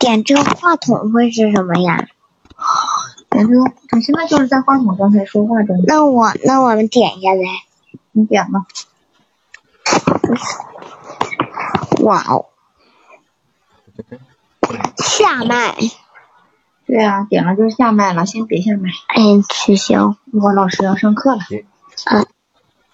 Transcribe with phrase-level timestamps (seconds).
[0.00, 2.08] 点这个话筒会是什么呀？
[3.30, 5.76] 点这个，你现在就是在话筒刚才说话中。
[5.86, 7.42] 那我那我们点一下呗。
[8.12, 8.66] 你点吧。
[12.00, 12.46] 哇哦！
[14.96, 15.76] 下麦。
[16.86, 18.88] 对啊，点了就是下麦了，先别下麦。
[19.08, 20.16] 哎，取消。
[20.32, 21.42] 我老师要上课了。
[22.10, 22.26] 嗯。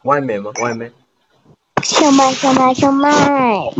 [0.02, 0.50] 外面吗？
[0.60, 0.92] 外面。
[1.82, 3.70] 上麦，上麦，上麦。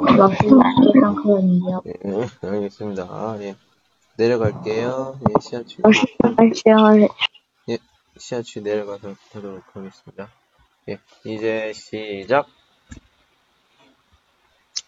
[0.00, 0.60] 막상
[1.84, 3.04] 네, 알겠습니다.
[3.04, 3.54] 아, 예.
[4.16, 5.18] 내려갈게요.
[5.28, 5.78] 예, 시아치.
[5.82, 5.90] 어,
[7.68, 7.78] 예,
[8.16, 10.30] 시아치 내려가서 하도록 하겠습니다.
[10.88, 12.46] 예, 이제 시작.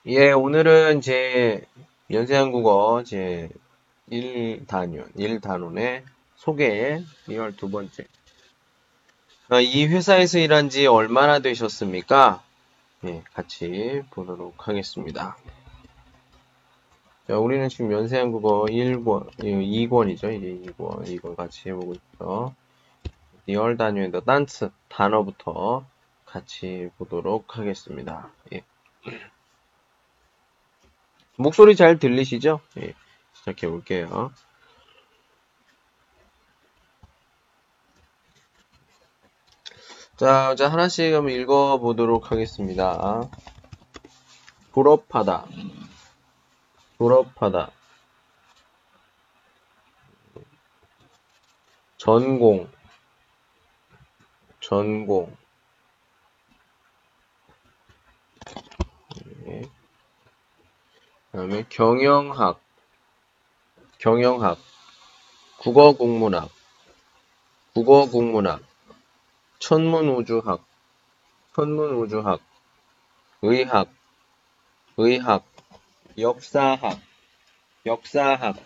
[0.06, 1.64] 예, 오늘은 제
[2.10, 3.48] 연세한국어 제
[4.10, 6.02] 1단원, 1단원의
[6.36, 8.06] 소개 2월 두 번째.
[9.48, 12.42] 아, 이 회사에서 일한 지 얼마나 되셨습니까?
[13.06, 15.36] 예, 같이 보도록 하겠습니다.
[17.28, 20.34] 자, 우리는 지금 연세 한국어 1권, 2권이죠.
[20.34, 22.54] 이게 2권, 2권 같이 해보고 있죠.
[23.46, 25.86] 리얼 단위의 单词 단어부터
[26.24, 28.30] 같이 보도록 하겠습니다.
[28.52, 28.62] 예.
[31.36, 32.60] 목소리 잘 들리시죠?
[32.78, 32.94] 예.
[33.34, 34.32] 시작해 볼게요.
[40.16, 43.28] 자, 자 하나씩 한번 읽어 보도록 하겠습니다.
[44.72, 45.44] 졸업하다.
[46.96, 47.70] 졸업하다.
[51.98, 52.66] 전공.
[54.60, 55.36] 전공.
[59.44, 59.68] 네.
[61.32, 62.58] 다음에 경영학.
[63.98, 64.56] 경영학.
[65.58, 66.48] 국어국문학.
[67.74, 68.75] 국어국문학.
[69.58, 70.64] 천문우주학.
[71.54, 72.40] 천문우주학.
[73.42, 73.88] 의학.
[74.96, 75.44] 의학.
[76.18, 76.98] 역사학,
[77.84, 78.56] 역사학,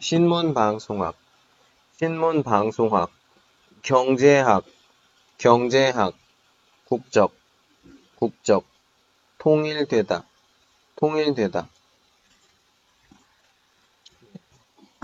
[0.00, 1.16] 신문방송학,
[1.98, 3.10] 신문방송학,
[3.82, 4.64] 경제학,
[5.38, 6.14] 경제학,
[6.84, 7.34] 국적,
[8.14, 8.64] 국적,
[9.38, 10.24] 통일되다,
[10.94, 11.68] 통일되다.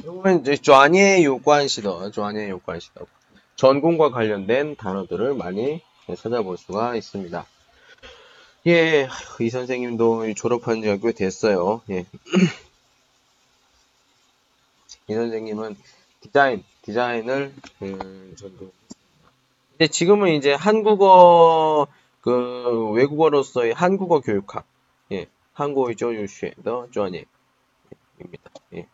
[0.04, 0.56] 이거는 이제
[2.48, 3.04] 요관시더.
[3.60, 5.82] 전공과 관련된 단어들을 많이
[6.16, 7.44] 찾아볼 수가 있습니다.
[8.68, 9.06] 예,
[9.38, 11.82] 이 선생님도 졸업한 지가 꽤 됐어요.
[11.90, 12.06] 예.
[15.08, 15.76] 이 선생님은
[16.22, 18.72] 디자인, 디자인을, 음, 전도.
[19.72, 21.86] 근데 지금은 이제 한국어,
[22.22, 24.64] 그, 외국어로서의 한국어 교육학,
[25.12, 27.26] 예, 한국어 교육의专业,
[28.20, 28.50] 입니다.
[28.72, 28.86] 예.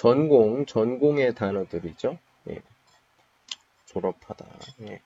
[0.00, 2.18] 전공, 전공의 단어들이죠.
[2.48, 2.62] 예.
[3.84, 4.46] 졸업하다.
[4.88, 5.02] 예.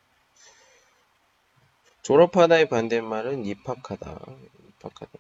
[2.03, 4.21] 졸업하다의 반대말은 입학하다.
[4.69, 5.19] 입학하다.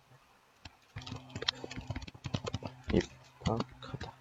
[2.92, 4.12] 입학하다.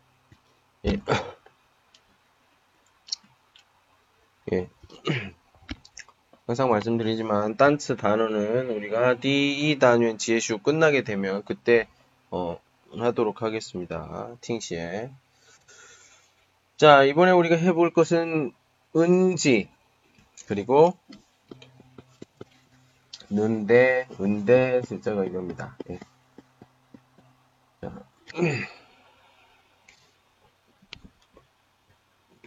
[0.86, 0.92] 예.
[0.92, 1.29] 예.
[6.50, 11.88] 항상 말씀드리지만 딴츠 단어는 우리가 D2 단원 지혜슈 끝나게 되면 그때
[12.32, 12.60] 어,
[12.98, 14.36] 하도록 하겠습니다.
[14.42, 15.12] 팅시에
[16.76, 18.52] 자 이번에 우리가 해볼 것은
[18.96, 19.70] 은지
[20.48, 20.98] 그리고
[23.30, 25.78] 는데 은데 진짜가 이겁니다.
[25.92, 26.00] 예.
[27.80, 27.94] 자.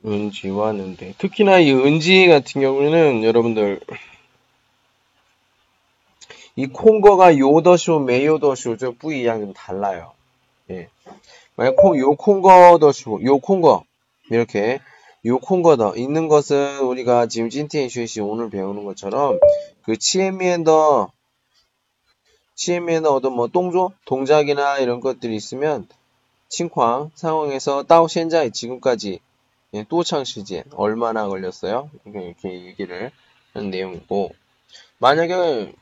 [0.05, 3.81] 은지와 는데 특히나 이 은지 같은 경우는 여러분들
[6.57, 10.13] 이 콩거가 요더쇼 메요더쇼 저 뿌이양 좀 달라요.
[10.71, 10.89] 예.
[11.57, 13.85] 만약 콩, 요 콩거더쇼 요 콩거
[14.31, 14.81] 이렇게
[15.25, 19.39] 요 콩거더 있는 것은 우리가 지금 찐티엔슈시 오늘 배우는 것처럼
[19.83, 21.13] 그 치에미엔더
[22.55, 25.87] 치에미엔더 어떤 뭐 동조 동작이나 이런 것들이 있으면
[26.49, 29.21] 칭쾅 상황에서 따오 현재 지금까지
[29.75, 31.91] 예, 또창 시제 얼마나 걸렸어요?
[32.05, 33.11] 이렇게 얘기를
[33.55, 34.35] 하는 내용이고
[34.99, 35.75] 만약에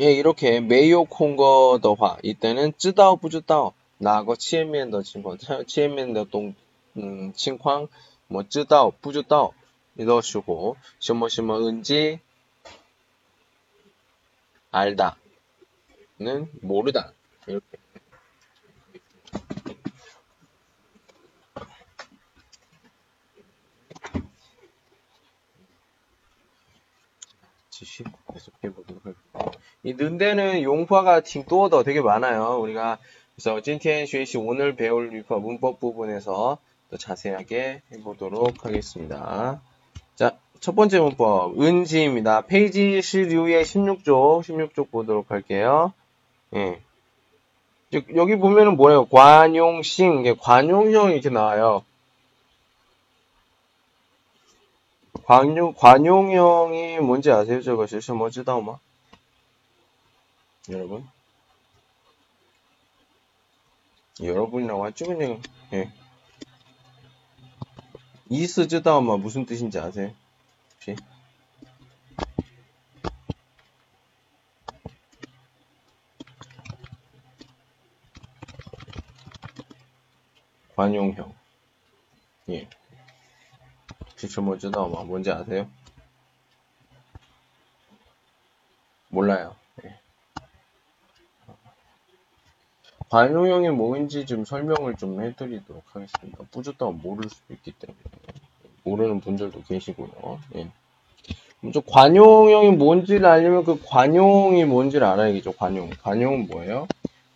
[0.00, 5.36] 예, 이렇게 메이오 콩거 더화 이때는 쯔다오 부즈다오 나거 치엔면 더 칭황
[5.66, 6.54] 치엔면 더동
[6.96, 7.88] 음, 칭황
[8.28, 9.52] 뭐 쯔다오 부즈다오
[9.96, 12.20] 이러시고 시뭐什么 은지
[14.70, 15.12] 알다는
[16.62, 17.12] 모르다
[17.46, 17.78] 이렇게
[29.90, 32.60] 이 는데는 용파가 징도더 되게 많아요.
[32.60, 32.98] 우리가
[33.34, 36.58] 그래서 今天学习 오늘 배울 语法 문법 부분에서
[36.90, 39.60] 더 자세하게 해보도록 하겠습니다.
[40.14, 42.42] 자, 첫 번째 문법 은지입니다.
[42.42, 45.92] 페이지 16의 16쪽 16쪽 보도록 할게요.
[46.54, 46.80] 예.
[47.92, 49.06] 여기 보면은 뭐예요?
[49.06, 51.82] 惯用型, 이게 관용형 이렇게 나와요.
[55.24, 57.62] 관용, 관용형이 뭔지 아세요?
[57.62, 58.78] 저거 실시 뭐지다, 엄마?
[60.70, 61.06] 여러분
[64.22, 65.90] 여러분이라고 하죠 그냥 예.
[68.28, 70.14] 이스즈다마 무슨 뜻인지 아세요?
[70.74, 70.94] 혹시?
[80.76, 81.34] 관용형
[82.50, 82.68] 예
[84.16, 85.68] 지출모즈다마 뭔지 아세요?
[89.08, 89.59] 몰라요
[93.10, 93.16] 예.
[93.16, 96.38] 관용형이 뭔지 좀 설명을 좀 해드리도록 하겠습니다.
[96.50, 97.98] 뿌듯하면 모를 수도 있기 때문에.
[98.84, 100.38] 모르는 분들도 계시고요.
[100.54, 100.70] 예.
[101.60, 105.52] 먼저 관용형이 뭔지를 알려면 그 관용이 뭔지를 알아야겠죠.
[105.52, 105.90] 관용.
[105.90, 106.86] 관용은 뭐예요?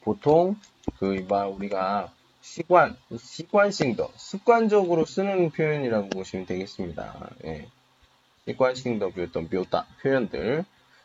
[0.02, 0.56] 보통
[0.98, 2.10] 그 우리가
[2.40, 7.30] 시관, 시관싱더, 습관적으로 쓰는 표현이라고 보시면 되겠습니다.
[7.46, 7.66] 예.
[8.46, 10.64] 시관싱더 어떤 묘다, 표현들.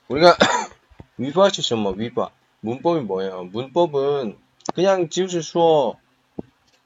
[0.09, 0.35] 우리가
[1.17, 2.29] 위바시죠, 뭐, 위바.
[2.61, 3.45] 문법이 뭐예요?
[3.45, 4.37] 문법은
[4.74, 5.96] 그냥 지우실 수어,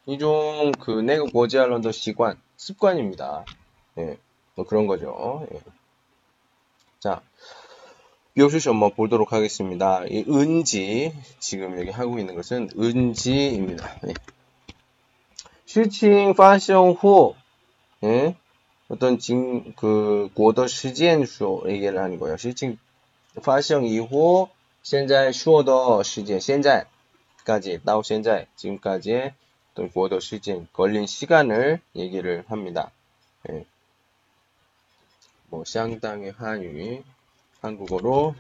[0.07, 3.45] 이종 그, 내가 고지할런더 시관, 습관입니다.
[3.99, 4.19] 예.
[4.55, 5.47] 뭐 그런 거죠.
[5.53, 5.61] 예.
[6.99, 7.21] 자,
[8.35, 10.05] 묘수시 뭐 보도록 하겠습니다.
[10.07, 14.01] 이 은지, 지금 여기 하고 있는 것은 은지입니다.
[14.09, 14.15] 예.
[15.69, 17.37] 事情发生后,
[18.03, 18.37] 예?
[18.89, 22.39] 어떤 진, 그, 国的时间数 얘기를 하는 거예요.
[22.39, 22.79] 事情
[23.43, 24.49] 发生以后,
[24.83, 26.87] 现在说的时间,现在
[27.45, 29.33] 까지, 到现在, 지금까지
[29.73, 32.91] 어떤 国的时间, 걸린 시간을 얘기를 합니다.
[33.49, 33.65] 예.
[35.49, 37.03] 뭐, 상당히 한유,
[37.63, 38.35] 한국어로,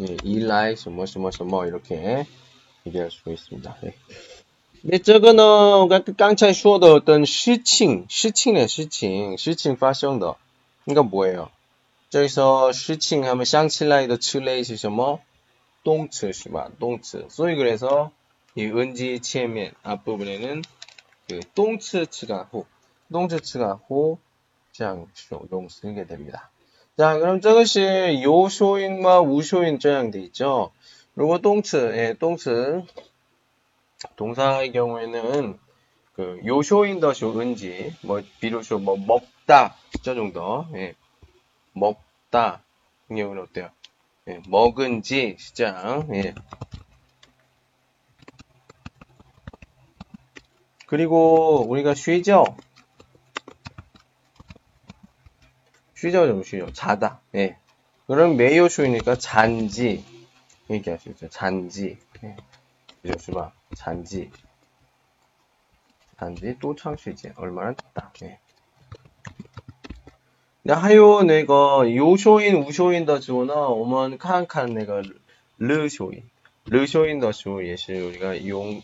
[0.00, 2.24] 예, 일라이, 什么什么什么, 이렇게
[2.86, 3.76] 얘기할 수 있습니다.
[3.84, 3.94] 예.
[4.82, 10.36] 那这个呢，跟刚才说的等事情，事情的事情，事情发生的，
[10.84, 11.48] 应该뭐예요？
[12.08, 15.20] 这时候事情하면想起来的词类是什么？
[15.85, 17.27] 똥츠喜欢 똥츠.
[17.29, 18.11] 소위 그래서
[18.55, 20.63] 이 은지 치에면 앞부분에는
[21.29, 22.65] 그 똥츠츠가 후,
[23.11, 24.17] 똥츠츠가 후
[24.71, 26.49] 장시로 용 쓰게 됩니다.
[26.97, 30.71] 자, 그럼 저것이 요쇼인과 우쇼인 저양돼 있죠.
[31.13, 32.83] 그리고 똥츠, 예, 똥츠
[34.15, 35.59] 동사의 경우에는
[36.13, 40.95] 그 요쇼인 더쇼 은지 뭐 비로쇼 뭐 먹다 저 정도 예,
[41.73, 42.63] 먹다
[43.09, 43.69] 경우는 어때요?
[44.27, 44.41] 예.
[44.47, 46.33] 먹은지 시장 예.
[50.87, 52.57] 그리고 우리가 쉬죠
[55.95, 57.57] 쉬죠 좀 쉬죠 자다 예.
[58.07, 60.03] 그럼 메요쇼이니까 잔지
[60.69, 62.35] 얘기할 수 있죠 잔지 예.
[63.01, 64.31] 그죠 수바 잔지
[66.17, 68.39] 잔지 또 창시지 얼마나 됐다 네.
[70.73, 75.03] 하요 내가 요쇼인 우쇼인 다지오나 오만 칸칸 내가
[75.59, 76.23] 르쇼인
[76.65, 78.81] 르쇼인 다지오 예시 우리가 용,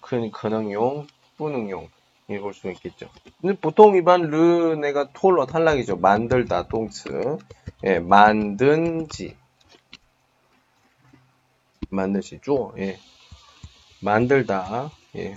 [0.00, 1.06] 큰 근황용
[1.36, 1.88] 뿌능용
[2.28, 3.08] 읽을 수 있겠죠.
[3.40, 5.96] 근데 보통 이반 르 내가 톨러 탈락이죠.
[5.96, 7.36] 만들다 똥츠
[7.84, 9.36] 예 만든지
[11.90, 12.98] 만든지 쪼예
[14.00, 15.36] 만들다 예.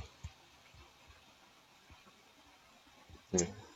[3.39, 3.66] 예.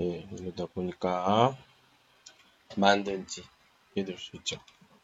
[0.00, 1.56] 예, 이러다 보니까
[2.76, 3.44] 만든지
[3.94, 4.58] 믿을 수 있죠.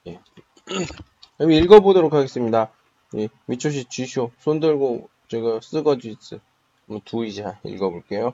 [0.07, 0.19] 예.
[1.37, 2.73] 그럼 읽어보도록 하겠습니다.
[3.17, 6.41] 예, 미초시 쥐쇼 손 들고 제가 쓰거지스
[7.05, 8.33] 두이자 읽어볼게요.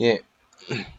[0.00, 0.20] 예.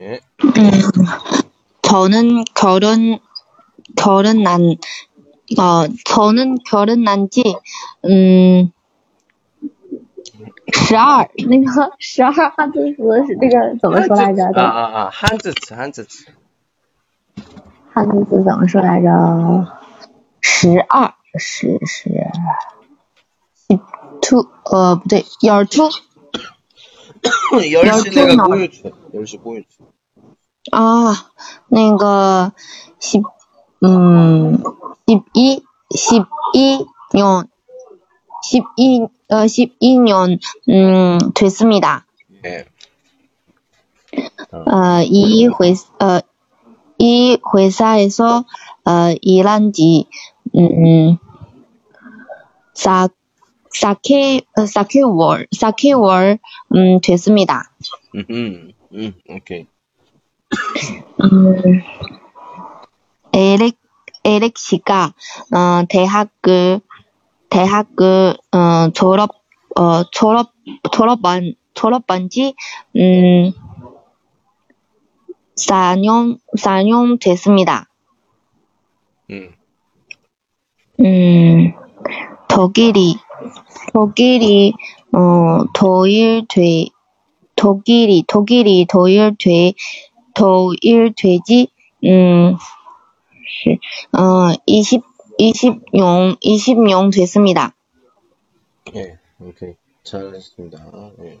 [0.00, 0.20] 예.
[0.44, 0.70] 음,
[1.82, 3.18] 저는 결혼,
[3.95, 4.77] 결혼 난,
[5.59, 7.43] 어, 저는 결혼 난지,
[8.05, 8.71] 음,
[10.73, 12.71] 十二，那个啥汉
[15.37, 16.25] 字词汉字词。
[27.71, 28.83] 열시 내가 꼬유치.
[29.13, 29.77] 열시 꼬유치.
[30.71, 31.13] 아,
[31.69, 32.53] 那个
[32.99, 33.23] 10,
[33.84, 34.62] 음,
[35.06, 35.62] 12,
[35.94, 37.48] 12년,
[38.44, 42.06] 12, 어, 12년, 음, 됐습니다.
[42.44, 42.64] 예.
[44.52, 45.72] 어, 이 회,
[46.04, 46.20] 어,
[46.98, 48.44] 이 회사에서,
[48.84, 50.06] 어, 일한 지,
[50.56, 51.16] 음,
[52.74, 53.08] 4,
[53.72, 56.38] 4개, 4개월, 4개월,
[56.74, 57.70] 음, 됐습니다.
[58.14, 59.66] 음, 음, 오케이.
[61.22, 61.82] 음,
[63.32, 63.76] 에렉,
[64.24, 65.14] 에렉 씨가,
[65.54, 66.80] 어, 대학을,
[67.48, 69.30] 대학을, 어, 졸업,
[69.76, 70.52] 어, 졸업,
[70.92, 72.54] 졸업한, 졸업한 지,
[72.96, 73.52] 음,
[75.56, 77.86] 4년, 4년 됐습니다.
[79.30, 79.54] 음,
[81.00, 81.72] 음,
[82.48, 83.16] 독일이,
[83.92, 84.72] 독일이,
[85.12, 86.86] 어, 도일돼,
[87.56, 89.72] 독일이, 독일이 도일돼,
[90.34, 91.68] 도일돼지,
[92.04, 92.56] 음,
[93.49, 93.79] 시-
[94.17, 95.01] 어, 20,
[95.39, 97.73] 20년, 20년 됐습니다.
[98.95, 99.75] 예, 오케이.
[100.03, 100.77] 잘했습니다.
[101.23, 101.39] 예.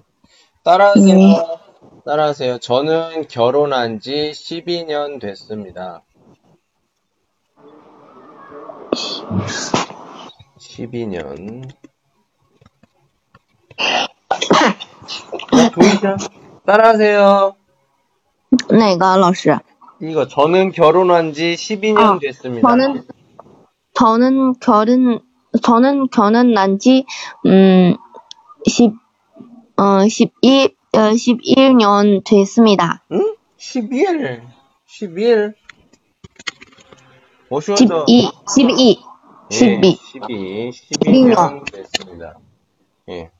[0.63, 1.59] 따라하세요.
[2.05, 2.57] 따라하세요.
[2.59, 6.01] 저는 결혼한 지 12년 됐습니다.
[10.59, 11.69] 12년.
[15.51, 16.17] 자, 보이죠?
[16.65, 17.55] 따라하세요.
[18.69, 19.59] 那个老师，
[20.02, 22.66] 이거 저는 결혼한 지 12년 아, 됐습니다.
[22.68, 23.04] 저는,
[23.94, 25.20] 저는 결혼,
[25.62, 27.04] 저는 결혼한 지,
[27.46, 27.96] 음,
[28.66, 28.94] 10,
[29.76, 33.04] 어, 11, 어, 11년 됐습니다.
[33.12, 33.36] 응?
[33.58, 34.42] 12일.
[34.88, 35.54] 12일.
[37.50, 39.02] 오셔서 12, 12,
[39.50, 39.98] 12.
[40.12, 42.38] 12, 12년 됐습니다.
[43.08, 43.30] 예.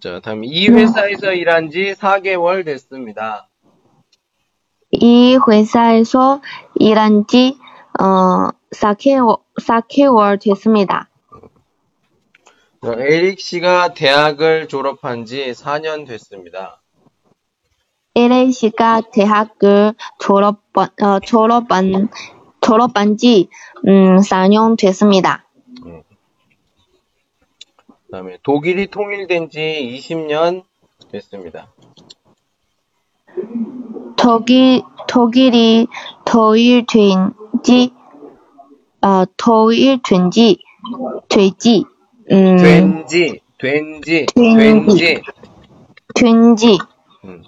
[0.00, 3.48] 자, 다음 이 회사에서 일한 지 4개월 됐습니다.
[5.00, 6.40] 이 회사에서
[6.76, 7.58] 일한 지,
[8.00, 11.08] 어, 4개월, 4개월 됐습니다.
[12.84, 16.82] 자, 에릭 씨가 대학을 졸업한 지 4년 됐습니다.
[18.16, 22.08] LA 씨가 대학을 졸업한, 어, 졸업한,
[22.60, 23.48] 졸업한 지,
[23.86, 25.44] 음, 4년 됐습니다.
[28.06, 30.62] 그다음에 독일이 통일된 지 20년
[31.10, 31.72] 됐습니다.
[34.24, 35.86] 독일, 독일이
[36.24, 37.92] 토일된 지,
[39.02, 40.56] 어, 토일된 지,
[41.28, 41.84] 되지,
[42.32, 44.96] 음, 된지, 된지, 된지.
[44.96, 45.22] 된지,
[46.14, 46.78] 된지,
[47.26, 47.42] 음,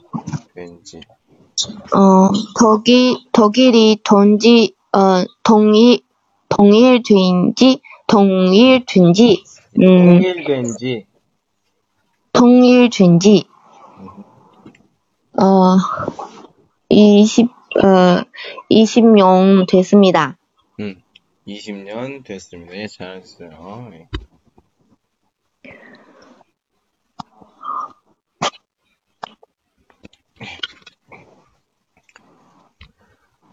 [0.54, 1.00] 된지.
[1.94, 2.30] 어,
[2.60, 6.00] 독일, 독일이 돈지, 어, 동일,
[6.50, 9.42] 동일 된지, 동일 된지,
[9.80, 11.06] 음, 통일된지.
[12.34, 13.44] 통일된지,
[15.38, 15.76] 어,
[16.88, 17.46] 20,
[17.82, 18.22] 어,
[18.70, 20.38] 20년 됐습니다.
[20.80, 21.02] 음,
[21.46, 22.76] 20년 됐습니다.
[22.76, 23.90] 예, 잘했어요.
[23.92, 24.08] 예.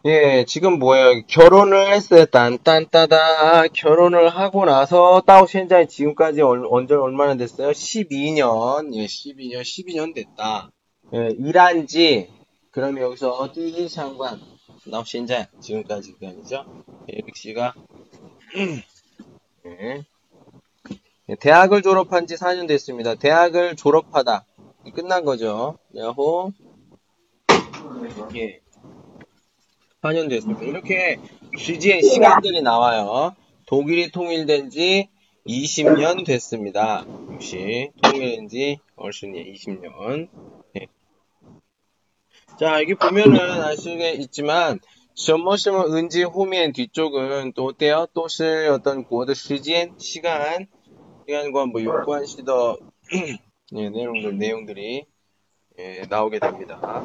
[0.06, 1.22] 예, 지금 뭐예요?
[1.28, 2.26] 결혼을 했어요.
[2.26, 3.68] 딴 딴 따다.
[3.70, 7.72] 결혼을 하고 나서 따오 현재 지금까지 얼, 언제 얼마나 됐어요?
[7.72, 8.94] 12년.
[8.96, 10.72] 예, 12년, 12년 됐다.
[11.14, 12.28] 예, 일한 지
[12.74, 14.42] 그러면 여기서 띠기 상관
[14.88, 16.26] 나오 현재 지금까지 그?
[17.08, 17.76] 에릭 씨가
[19.66, 20.04] 예.
[21.30, 23.16] 예, 대학을 졸업한 지 4년 됐습니다.
[23.16, 24.46] 대학을 졸업하다.
[24.94, 25.78] 끝난 거죠.
[25.96, 26.52] 야호.
[28.36, 28.60] 예.
[30.02, 30.64] 4년 됐습니다.
[30.64, 31.20] 이렇게
[31.56, 33.36] 시지의 시간들이 나와요.
[33.68, 35.10] 독일이 통일된 지
[35.48, 37.06] 20년 됐습니다.
[37.34, 40.28] 역시 통일된 지 얼순이 20년.
[42.63, 42.63] 예.
[42.63, 44.81] 자, 여기 보면은 아시겠지만
[45.19, 48.07] 什么什么 은지 후면 뒤쪽은 또 어때요?
[48.15, 50.69] 또시 어떤 고드 시간 시간
[51.27, 52.79] 시간과 뭐 요구한 시더
[53.75, 55.07] 예, 내용들 내용들이
[55.81, 56.79] 예, 나오게 됩니다.
[56.81, 57.03] 자,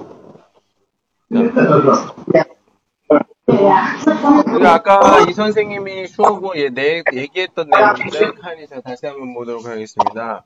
[4.45, 10.45] 그리고 아까 이 선생님이 수업을 예, 내, 얘기했던 내용인데 칸에서 다시 한번 보도록 하겠습니다.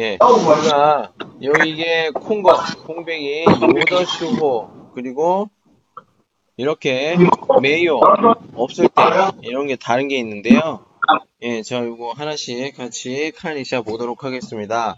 [0.00, 5.50] 예, 우리가 여기 이게 콩거, 콩뱅이, 요더슈호 그리고
[6.56, 7.18] 이렇게
[7.60, 8.00] 메요
[8.54, 9.02] 없을 때
[9.42, 10.86] 이런 게 다른 게 있는데요.
[11.42, 14.96] 예, 자 이거 하나씩 같이 칸이샤 보도록 하겠습니다.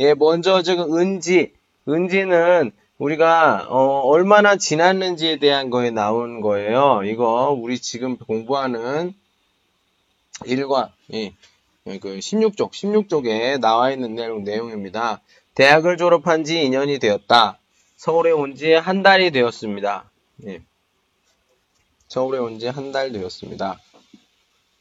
[0.00, 1.54] 예, 먼저 지금 은지,
[1.88, 7.00] 은지는 우리가 어, 얼마나 지났는지에 대한 거에 나온 거예요.
[7.06, 9.14] 이거 우리 지금 공부하는
[10.40, 11.32] 1과 예,
[11.84, 15.20] 그 16쪽, 16쪽에 나와 있는 내용, 내용입니다.
[15.54, 17.58] 대학을 졸업한 지 2년이 되었다.
[17.96, 20.10] 서울에 온 지 한 달이 되었습니다.
[20.46, 20.62] 예.
[22.08, 23.80] 서울에 온 지 한 달 되었습니다.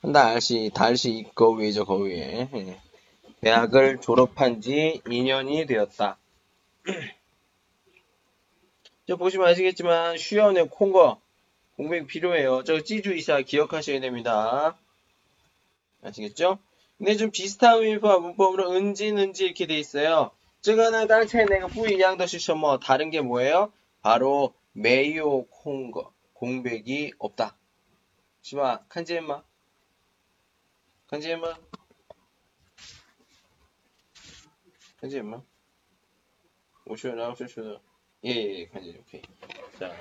[0.02, 2.80] 한 달씩 달씩 거 위죠 거 위에 예.
[3.42, 6.18] 대학을 졸업한 지 2년이 되었다.
[9.08, 11.20] 저 보시면 아시겠지만 슈연의 콩거
[11.76, 12.64] 공백 필요해요.
[12.64, 14.78] 저 찌주이샤 기억하셔야 됩니다.
[16.04, 16.60] 아시겠죠?
[17.01, 20.31] 근데 좀 비슷한 문법 문법으로 은진 은지 이렇게 돼 있어요.
[20.63, 22.79] 这个呢刚才那个不一样的是什么?
[22.79, 23.73] 다른 게 뭐예요?
[24.03, 27.57] 바로 메요 콩거 공백이 없다.
[28.43, 28.85] 是吧?
[28.89, 29.45] 看见吗?
[31.09, 31.57] 看见吗?
[35.01, 35.43] 看见吗?
[36.85, 37.81] 我说然后是说的
[38.25, 39.23] 예, 예, 간지 오케이.
[39.79, 39.93] 자,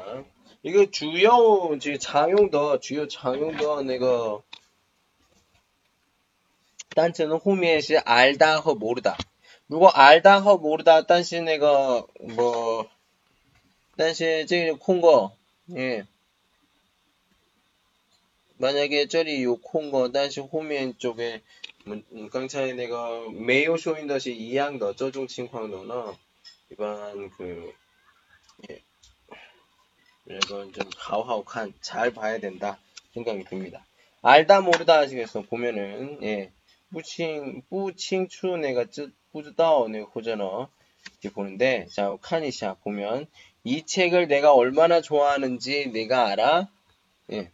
[0.63, 4.41] 이거 주요 지常用的 주요 常用的那个
[6.89, 9.17] 单词呢后面是 알다 和 모르다.
[9.67, 12.87] 如果 알다 和 모르다 但是那个뭐
[13.95, 15.35] 但是这个空过
[15.69, 16.05] 예.
[18.57, 21.41] 만약에 这里有空过但是后面 쪽에
[21.85, 26.17] 음, 刚才那个没有说明的是一样的这种情况的呢
[26.69, 27.73] 一般그
[28.69, 28.81] 예.
[30.27, 32.79] 이건 좀 하우하우칸 잘 봐야 된다
[33.13, 33.85] 생각이 듭니다.
[34.21, 36.51] 알다 모르다 하시겠어 보면은 예.
[36.92, 38.84] 뿌칭 뿌칭추 내가
[39.32, 40.68] 뿌즈다오 내가 호전어
[41.12, 43.26] 이렇게 보는데 자 칸이샤 보면
[43.64, 46.68] 이 책을 내가 얼마나 좋아하는지 내가 알아?
[47.32, 47.52] 예.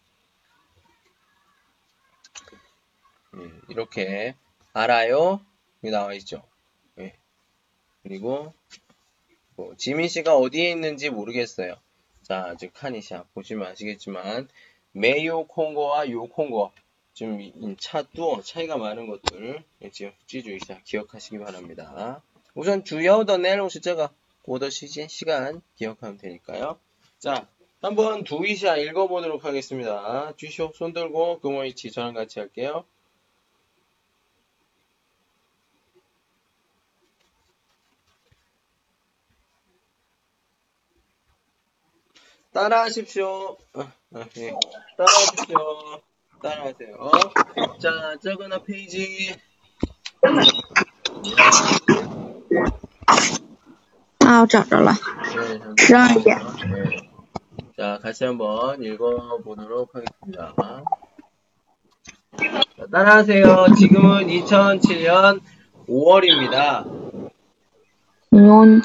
[3.36, 4.34] 예, 이렇게
[4.72, 5.40] 알아요.
[5.82, 6.42] 여기 나와 있죠.
[6.98, 7.14] 예.
[8.02, 8.54] 그리고
[9.56, 11.76] 뭐, 지민 씨가 어디에 있는지 모르겠어요.
[12.22, 14.48] 자, 즉 카니샤 보시면 아시겠지만
[14.92, 16.72] 메요 콩고와 요 콩고
[17.16, 17.40] 좀
[17.78, 22.22] 차도 차이가 많은 것들 지금 찌주의자 기억하시기 바랍니다.
[22.54, 24.12] 우선 주요 더 내용 숫자가
[24.44, 26.78] 오더 시즌 시간 기억하면 되니까요.
[27.18, 27.48] 자,
[27.80, 30.34] 한번 두이샤 읽어보도록 하겠습니다.
[30.36, 32.84] 주쇼 손 들고 금호이치 저랑 같이 할게요.
[42.52, 43.56] 따라하십시오.
[43.72, 44.52] 아, 아, 예.
[44.98, 46.05] 따라하십시오.
[46.41, 46.97] 따라하세요.
[47.79, 49.35] 자, 저거나 페이지.
[54.23, 56.35] 아, 我找着了， 네, 十二页。
[56.35, 57.11] 네.
[57.77, 60.53] 자, 같이 한번 읽어보도록 하겠습니다.
[62.37, 63.73] 자, 따라하세요.
[63.77, 65.41] 지금은 2007년
[65.87, 66.85] 5월입니다.
[68.31, 68.81] 5년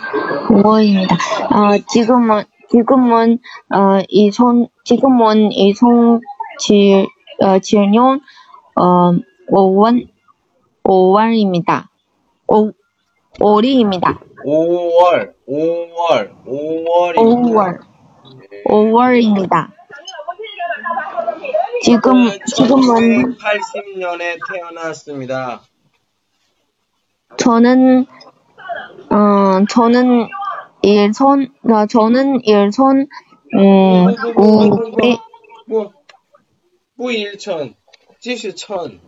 [0.49, 1.12] 5월입니다.
[1.53, 3.38] 어, 지금은 지금은
[3.72, 7.07] 어, 이천 지금은 2007
[7.41, 8.21] 어, 7년
[8.75, 9.13] 어,
[9.49, 10.08] 5월
[10.84, 11.88] 5월입니다.
[12.47, 12.71] 5
[13.39, 14.19] 5월입니다.
[14.45, 17.15] 5월, 5월, 5월입니다.
[17.15, 17.80] 5월
[18.65, 19.71] 5월입니다.
[21.84, 25.62] 지금 지금은 80년에 태어났습니다.
[27.38, 28.06] 저는
[29.10, 30.27] 어 저는
[31.63, 33.08] 어, 저는 일선
[33.56, 35.17] 음 우배
[37.01, 37.75] 不不一천
[38.20, 39.01] 继续천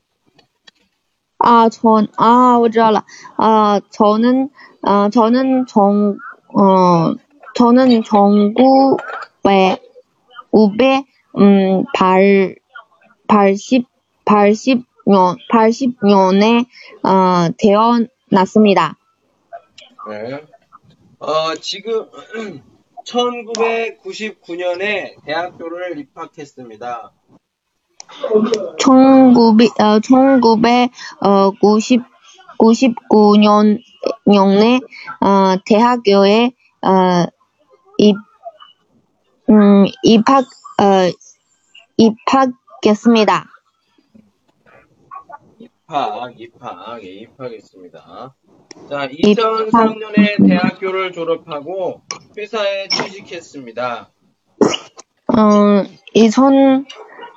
[1.41, 3.07] 아, 전, 아, 我知道了.
[3.37, 4.51] 아, 저는,
[4.83, 7.15] 아, 저는 정, 어,
[7.55, 9.79] 저는 전국에,
[10.51, 11.05] 우배,
[11.39, 12.57] 음, 발,
[13.29, 13.87] 80,
[14.25, 16.67] 80년, 80년에,
[17.05, 18.97] 어, 태어났습니다.
[20.11, 20.45] 네.
[21.21, 22.09] 어, 지금
[23.05, 27.13] 1999년에 대학교를 입학했습니다.
[28.78, 32.02] 1900, 어, 1900, 어, 90,
[32.58, 33.80] 99년,
[34.26, 34.80] 년에,
[35.20, 37.26] 어, 대학교에, 어,
[37.98, 38.16] 입,
[39.50, 40.46] 음, 입학,
[40.80, 41.12] 어,
[41.98, 43.46] 입학했습니다.
[45.60, 48.36] 입학, 입학, 예, 입학했습니다.
[48.90, 52.02] 자, 2003년에 대학교를 졸업하고
[52.38, 54.10] 회사에 취직했습니다.
[55.28, 56.86] 어, 2000,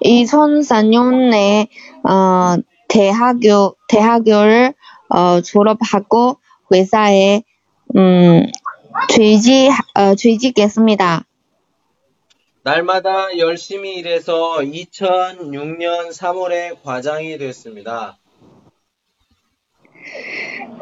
[0.03, 1.69] 2004년에,
[2.05, 2.57] 어,
[2.89, 4.75] 대학교, 대학교를,
[5.09, 6.39] 어, 졸업하고
[6.73, 7.43] 회사에,
[7.97, 8.47] 음,
[9.09, 11.25] 취직, 어, 취직했습니다.
[12.63, 18.19] 날마다 열심히 일해서 2006년 3월에 과장이 됐습니다.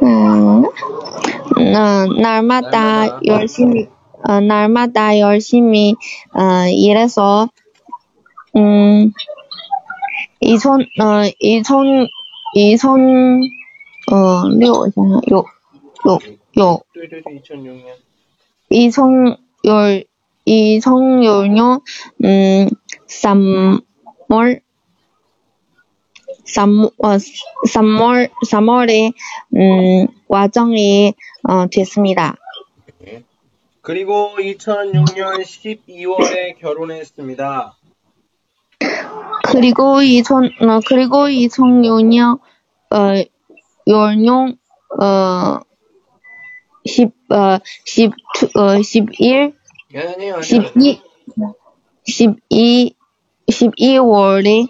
[0.02, 3.20] 음, 어, 날마다 날마다.
[3.26, 3.86] 열심히,
[4.26, 5.94] 어, 날마다 열심히,
[6.32, 7.48] 어, 일해서,
[8.55, 9.11] 음,
[10.41, 12.07] 2000, 어, 2000,
[12.55, 13.41] 2000,
[14.11, 15.45] 어, 6, 我想想，有，
[16.05, 16.19] 有，
[16.53, 17.95] 有， 对对对, 2006년.
[18.71, 20.05] 2000열,
[20.47, 21.81] 2006년,
[22.23, 22.69] 음,
[23.07, 24.61] 3월
[26.45, 27.17] 3, 어,
[27.67, 29.13] 3월 3월에
[29.55, 32.35] 음, 와정이 어, 됐습니다.
[33.81, 37.75] 그리고 2006년 12월에 결혼했습니다.
[39.44, 42.38] 그리고 2000 어, 그리고 2006년
[42.90, 43.24] 어
[43.86, 44.56] 연용
[45.00, 45.60] 어
[46.86, 48.12] 10, 어, 10,
[48.56, 49.54] 어, 11,
[49.94, 50.42] 아니요, 아니요.
[50.42, 51.02] 12,
[52.06, 52.94] 12,
[53.50, 54.68] 12월에,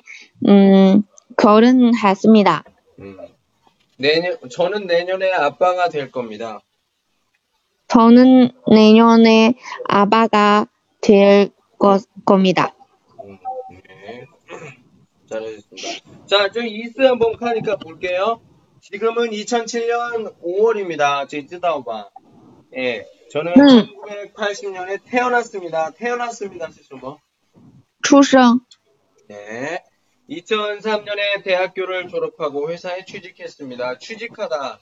[0.49, 1.03] 음,
[1.37, 2.65] 결혼했습니다.
[3.01, 3.19] 음.
[3.97, 6.61] 내년, 저는 내년에 아빠가 될 겁니다.
[7.89, 9.55] 저는 내년에
[9.89, 10.67] 아빠가
[11.01, 12.75] 될 것, 겁니다.
[15.35, 16.27] 잘하셨습니다.
[16.27, 18.41] 자, 저 이스 한번 카니까 볼게요.
[18.81, 21.29] 지금은 2007년 5월입니다.
[21.29, 22.11] 제 뜨다오바.
[22.77, 23.07] 예.
[23.31, 23.87] 저는 음.
[24.35, 25.91] 1980년에 태어났습니다.
[25.91, 26.71] 태어났습니다.
[26.71, 27.19] 스스로.
[28.03, 28.61] 출생.
[29.29, 29.83] 네.
[30.29, 33.99] 2003년에 대학교를 졸업하고 회사에 취직했습니다.
[33.99, 34.81] 취직하다.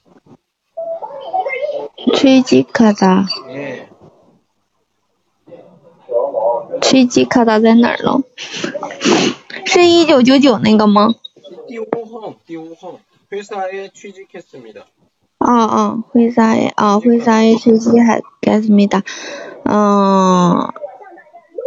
[2.15, 3.25] 취직하다.
[3.49, 3.89] 예.
[6.81, 8.23] 취직하다 된날로
[9.64, 11.14] 是一九九九那个吗？
[11.68, 12.98] 띠오홍, 띠오홍.
[13.32, 14.86] 회사에 취직했습니다.
[15.40, 19.02] 어, 어, 회사에, 어, 회사에 취직했습니다.
[19.68, 20.68] 어,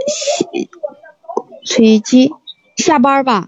[0.07, 0.67] 시,
[1.63, 2.31] 취직,
[2.77, 3.47] 下班吧.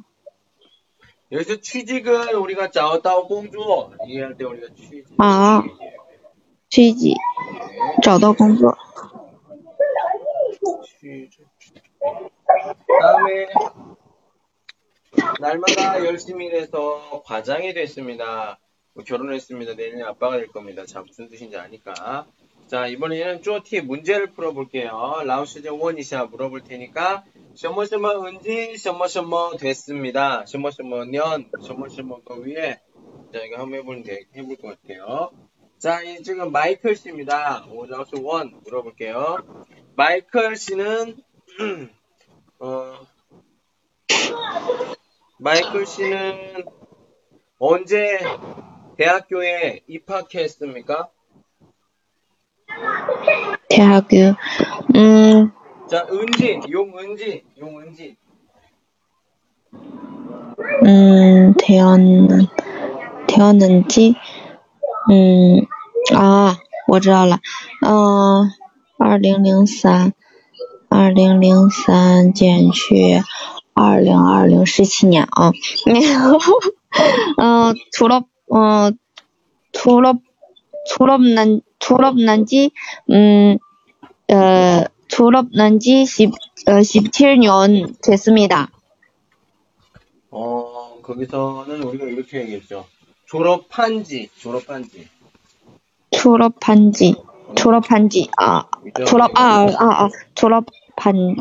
[1.32, 5.06] 여기서 취직은 우리가 找到工作 얘기할 때 우리가 취직.
[5.18, 5.64] 아.
[6.70, 7.16] 취직,
[8.04, 8.76] 找到工作.
[11.00, 11.44] 취직.
[13.02, 13.48] 다음에
[15.41, 18.59] 날마다 열심히 일해서 과장이 됐습니다.
[18.95, 19.75] 뭐 결혼했습니다.
[19.75, 20.85] 내일은 아빠가 될 겁니다.
[20.85, 22.27] 자, 무슨 뜻인지 아니까.
[22.67, 25.23] 자, 이번에는 쪼티 문제를 풀어볼게요.
[25.25, 30.45] 라오시제 원이샤 물어볼 테니까, 셔머셔머 은지, 셔머셔머 됐습니다.
[30.45, 32.79] 셔머셔머 년, 셔머셔머 거 위에,
[33.33, 35.31] 자, 이거 한번 해볼, 네, 해볼 것 같아요.
[35.79, 37.67] 자, 이 지금 마이클 씨입니다.
[37.71, 39.67] 오, 라오시 원 물어볼게요.
[39.97, 41.17] 마이클 씨는,
[42.59, 43.07] 어,
[45.40, 46.66] 마이클 씨는
[47.60, 48.20] 언제
[48.98, 51.10] 대학교에 입학했습니까?
[53.70, 54.18] 대학교,
[54.96, 55.52] 음,
[55.90, 58.18] 자, 은지, 용은지, 용은지.
[60.86, 62.48] 음, 태어난,
[63.28, 64.16] 태어난지,
[65.12, 65.66] 음,
[66.14, 67.40] 아, 我知道了，
[67.82, 68.52] 嗯、
[69.00, 70.14] 二零零三，
[70.90, 73.22] 二零零三减去
[73.78, 75.52] 二零二零十七年啊，
[77.38, 78.92] 嗯、졸업, 어,
[79.72, 80.18] 졸업,
[80.86, 82.72] 졸업 난, 졸업 난지,
[83.10, 83.58] 음,
[84.32, 86.30] 어, 졸업 난지 10,
[86.68, 88.70] 어, 17년 됐습니다.
[90.30, 92.86] 어, 거기서는 우리가 이렇게 얘기했죠.
[93.26, 95.08] 졸업한 지, 졸업한 지.
[96.12, 97.16] 졸업한 지,
[97.56, 98.66] 졸업한 지, 아,
[99.08, 101.38] 졸업, 아, 아, 아, 졸업한,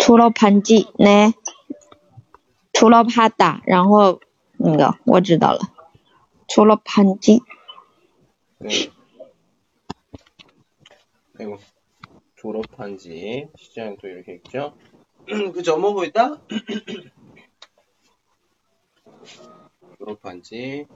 [0.00, 1.32] 졸업한 지, 네.
[2.78, 4.20] 졸업하다, 然后
[4.58, 5.60] 那个我知道了.
[6.46, 7.40] 졸업한 지,
[8.58, 8.90] 네.
[11.38, 11.58] 아이고,
[12.36, 13.48] 졸업한 지.
[13.56, 14.74] 시장 또 이렇게 있죠.
[15.26, 16.40] 그 저먹고 있다?
[19.98, 20.86] 졸업한 지.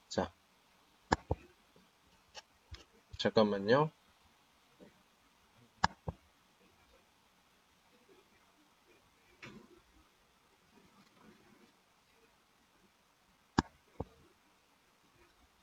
[0.07, 0.31] 자,
[3.17, 3.89] 잠깐만요.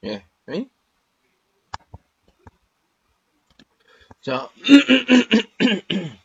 [0.02, 0.68] 예, 에이?
[4.22, 4.50] 자.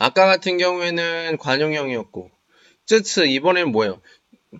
[0.00, 2.30] 아까 같은 경우에는 관용형이었고,
[2.86, 4.00] 쯔츠, 이번엔 뭐예요?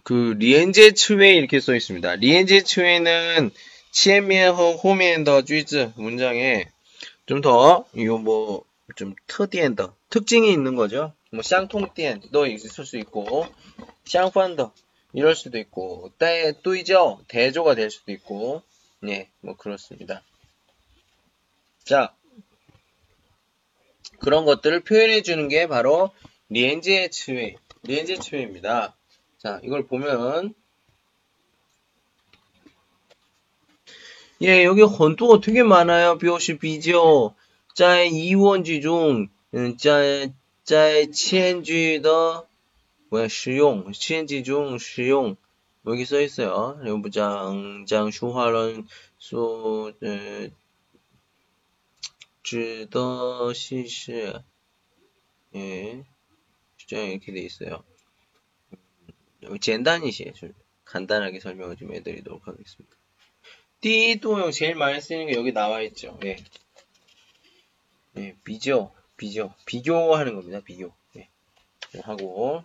[0.05, 2.17] 그, 리엔제 츠웨이 이렇게 써 있습니다.
[2.17, 3.51] 리엔제 츠웨이는
[3.91, 6.67] 치엔미엔허 호미엔더 쥐즈 문장에
[7.25, 8.65] 좀 더, 이거 뭐,
[8.97, 11.15] 좀 특디엔더, 특징이 있는 거죠.
[11.33, 13.47] 뭐, 쌍통디엔도 있을 수 있고,
[14.05, 14.75] 쌍판더,
[15.15, 17.25] 이럴 수도 있고, 때, 또이죠?
[17.29, 18.63] 대조가 될 수도 있고,
[19.01, 20.23] 네, 뭐, 그렇습니다.
[21.83, 22.13] 자,
[24.21, 26.11] 그런 것들을 표현해 주는 게 바로
[26.51, 28.97] 리엔지의 치외, 리엔지의 치외입니다.
[29.39, 30.55] 자, 이걸 보면
[34.43, 36.17] 예, 여기 헌두가 되게 많아요.
[36.17, 37.35] 표시 비죠.
[37.75, 40.33] 짜의 이원지 중 음, 짜의
[40.65, 42.47] 짜의 치엔지더
[43.11, 45.37] 뭐야 시용, 치엔지 중 시용
[45.87, 46.79] 여기 써 있어요.
[47.03, 48.87] 부장 장 슈화런
[49.19, 49.93] 소
[52.43, 54.33] 指的 시시
[55.55, 56.05] 예
[56.77, 57.85] 주장 이렇게 돼 있어요.
[59.45, 60.49] 음, 젠단이 시죠.
[60.85, 62.97] 간단하게 설명을 좀 해드리도록 하겠습니다.
[63.81, 66.19] 띠 동형 제일 많이 쓰이는 게 여기 나와 있죠.
[66.25, 66.37] 예.
[68.17, 70.61] 예, 비교, 비교, 비교하는 겁니다.
[70.61, 70.93] 비교.
[71.17, 71.29] 예.
[71.93, 72.65] 네, 하고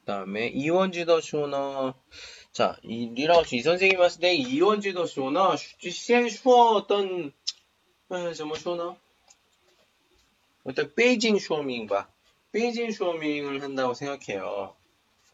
[0.00, 1.94] 그다음에 이원지더 쇼너
[2.51, 7.31] 자, 이 리라우스 이 선생님이 봤을 때 이원지더 쇼너 시행 슈어 어떤
[8.11, 8.95] 에, 怎么说呢?
[10.63, 12.07] 어떤 베이징 쇼밍바
[12.51, 14.75] 베이징 쇼밍을 한다고 생각해요.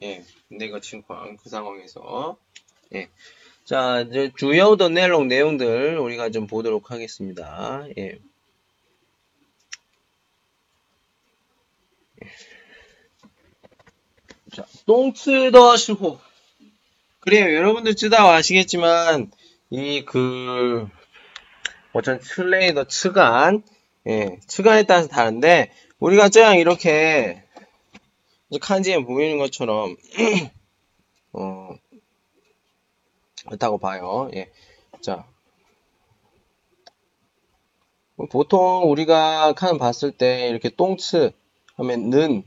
[0.01, 2.37] 예, 근데 그情况, 그 상황에서.
[2.95, 3.09] 예.
[3.65, 7.85] 자, 이제 주요的 내용, 내용들 우리가 좀 보도록 하겠습니다.
[7.97, 8.17] 예.
[14.55, 16.19] 자, 똥츠더 시호.
[17.24, 17.54] 그래요.
[17.54, 19.30] 여러분들 쯔다 아시겠지만,
[19.70, 20.86] 이, 그,
[21.94, 23.62] 어쩐 츠레이더 츠간,
[24.06, 27.42] 예, 츠간에 따라서 다른데, 우리가 쩌양 이렇게,
[28.60, 29.96] 칸지에 보이는 것처럼,
[31.32, 31.70] 어,
[33.46, 34.30] 그렇다고 봐요.
[34.34, 34.50] 예.
[35.00, 35.26] 자.
[38.30, 41.32] 보통 우리가 칸 봤을 때 이렇게 똥츠
[41.76, 42.44] 하면 는,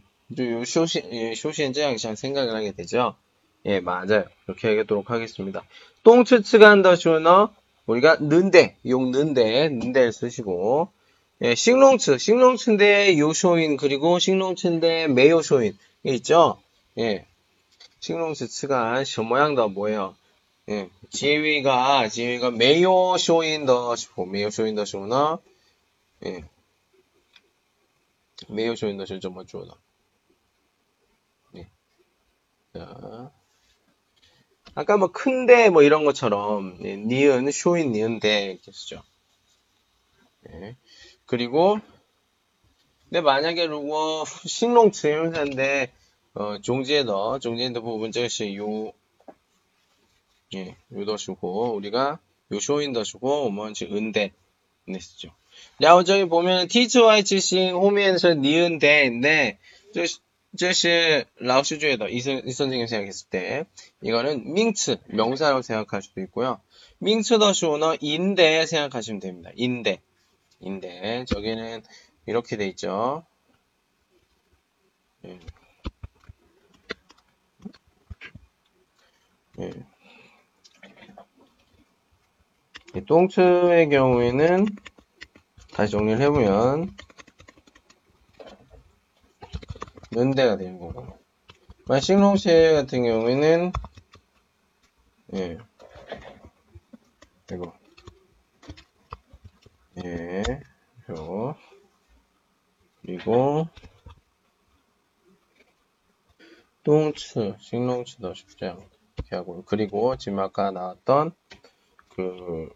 [0.66, 3.16] 쇼시, 쇼시엔 쩌양 생각을 하게 되죠.
[3.68, 4.24] 예, 맞아요.
[4.48, 5.64] 이렇게 하도록 하겠습니다.
[6.04, 7.54] 똥츠츠간더 슈너,
[7.86, 10.90] 우리가 는데, 용 는데, 는데를 쓰시고,
[11.42, 16.62] 예, 싱롱츠, 싱롱츠인데 요쇼인, 그리고 싱롱츠인데 메요쇼인, 있죠?
[16.98, 17.26] 예.
[18.00, 20.16] 싱롱츠 츠간, 저 모양도 뭐예요?
[20.70, 20.90] 예.
[21.10, 25.40] 지위가, 지위가 메요쇼인 더 슈포, 메요쇼인 더 슈너,
[26.26, 26.44] 예.
[28.48, 29.66] 메요쇼인 더 슈, 좀 뭐죠?
[31.56, 31.68] 예.
[32.74, 33.37] 자.
[34.78, 39.02] 아까 뭐 큰데 뭐 이런 것처럼 예, 니은, 쇼인, 니은데 이렇게 쓰죠.
[40.48, 40.76] 예.
[41.26, 41.80] 그리고
[43.06, 45.92] 근데 만약에 루어 싱롱츠 형사인데
[46.36, 48.94] 어, 종지에더 종지에더 부분 즉시 요
[50.54, 52.20] 예, 요더시고 우리가
[52.52, 54.32] 요 쇼인더시고 오먼지 은데
[54.88, 55.34] 네 쓰죠.
[55.80, 59.58] 然后저기 보면 티츠와이 츠싱 호미에서 니은데인데
[60.58, 63.66] 这些 라오슈주에다 이, 이 선생님 생각했을 때
[64.02, 66.60] 이거는 밍츠 명사라고 생각할 수도 있고요.
[67.00, 69.52] 밍츠더쇼너 인데 생각하시면 됩니다.
[69.56, 70.02] 인데
[70.60, 71.84] 인데 저기는
[72.26, 73.24] 이렇게 돼 있죠.
[75.26, 75.40] 예.
[79.60, 79.72] 예.
[82.96, 84.66] 예 똥츠의 경우에는
[85.74, 86.96] 다시 정리를 해보면
[90.18, 91.06] 연대가 되는 거고.
[92.02, 93.72] 싱롱쉐 같은 경우에는,
[95.36, 95.58] 예.
[97.52, 97.74] 이거.
[100.04, 100.44] 예.
[101.12, 101.56] 요.
[103.02, 103.68] 그리고,
[106.84, 111.34] 똥츠, 싱롱츠도 쉽지 않게 하고, 그리고 지금 아까 나왔던,
[112.10, 112.70] 그,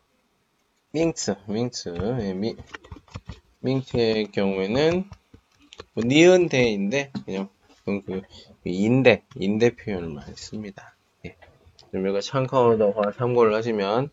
[0.91, 2.55] 밍츠, 밍츠, 예, 미,
[3.61, 5.09] 밍츠의 경우에는,
[5.93, 7.49] 뭐 니은 대인데 그냥
[7.85, 8.21] 그
[8.63, 10.95] 인대 인대 표현을 많이 씁니다.
[11.25, 11.35] 예.
[11.89, 14.09] 그러면 참고어더화 참고를 하시면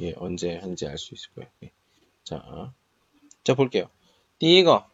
[0.00, 1.48] 예, 언제 한지 알 수 있을 거예요.
[1.64, 1.70] 예.
[2.24, 2.72] 자,
[3.42, 3.88] 자 볼게요.
[4.38, 4.86] 띠거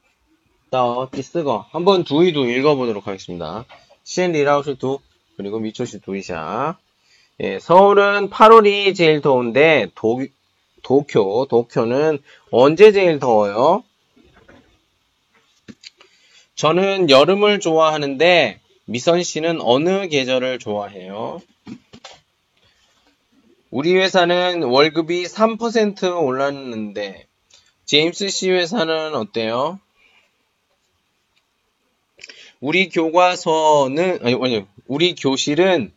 [0.71, 3.65] 더 띠쓰거 한번 두이도 읽어보도록 하겠습니다.
[4.05, 4.99] 시엔리라우스 두
[5.37, 6.79] 그리고 미초시 두이샤.
[7.41, 10.21] 예, 서울은 8월이 제일 더운데 도,
[10.83, 12.19] 도쿄 도쿄는
[12.51, 13.83] 언제 제일 더워요?
[16.61, 21.41] 저는 여름을 좋아하는데 미선 씨는 어느 계절을 좋아해요?
[23.71, 27.27] 우리 회사는 월급이 3% 올랐는데
[27.87, 29.81] 제임스 씨 회사는 어때요?
[32.61, 35.95] 우리 교과서는 아니 아니 우리 교실은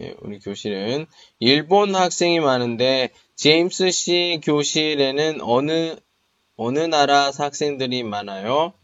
[0.00, 1.06] 예, 우리 교실은
[1.38, 5.94] 일본 학생이 많은데 제임스 씨 교실에는 어느
[6.56, 8.74] 어느 나라 학생들이 많아요?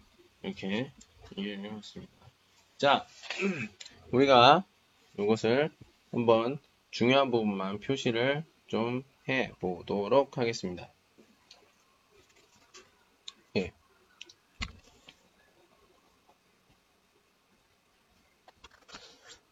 [0.43, 0.91] 이렇게
[1.37, 2.13] 이해를 해봤습니다.
[2.79, 3.07] 자,
[4.13, 4.65] 우리가
[5.19, 5.71] 이것을
[6.13, 6.59] 한번
[6.91, 10.93] 중요한 부분만 표시를 좀 해 보도록 하겠습니다.
[13.57, 13.73] 예.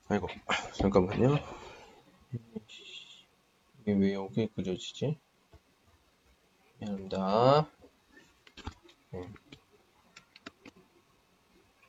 [0.08, 0.26] 아이고,
[0.78, 1.38] 잠깐만요.
[3.80, 5.16] 이게 왜 여기 그려지지?
[6.80, 7.70] 미안합니다.
[9.14, 9.34] 음.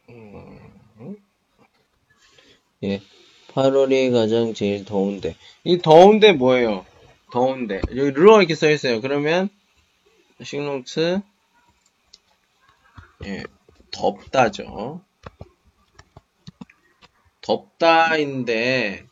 [0.10, 1.16] 음.
[2.84, 3.02] 예.
[3.54, 5.36] 8월이 가장 제일 더운데.
[5.64, 6.86] 이 더운데 뭐예요?
[7.32, 7.82] 더운데.
[7.96, 9.02] 여기 르어 이렇게 써 있어요.
[9.02, 9.50] 그러면
[10.42, 11.22] 식농츠
[13.26, 13.44] 예.
[13.92, 15.02] 덥다죠.
[17.42, 19.06] 덥다인데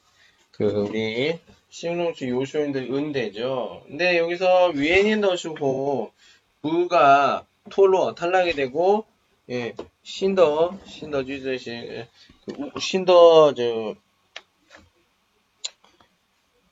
[0.52, 3.84] 그 우리 식농츠 요소인데 은대죠.
[3.88, 6.12] 근데 여기서 위엔인 더시고
[6.62, 9.06] 부가 토로 탈락이 되고
[9.50, 9.74] 예.
[10.08, 12.08] 신더 신더 주제시
[12.46, 13.96] 그 신더 저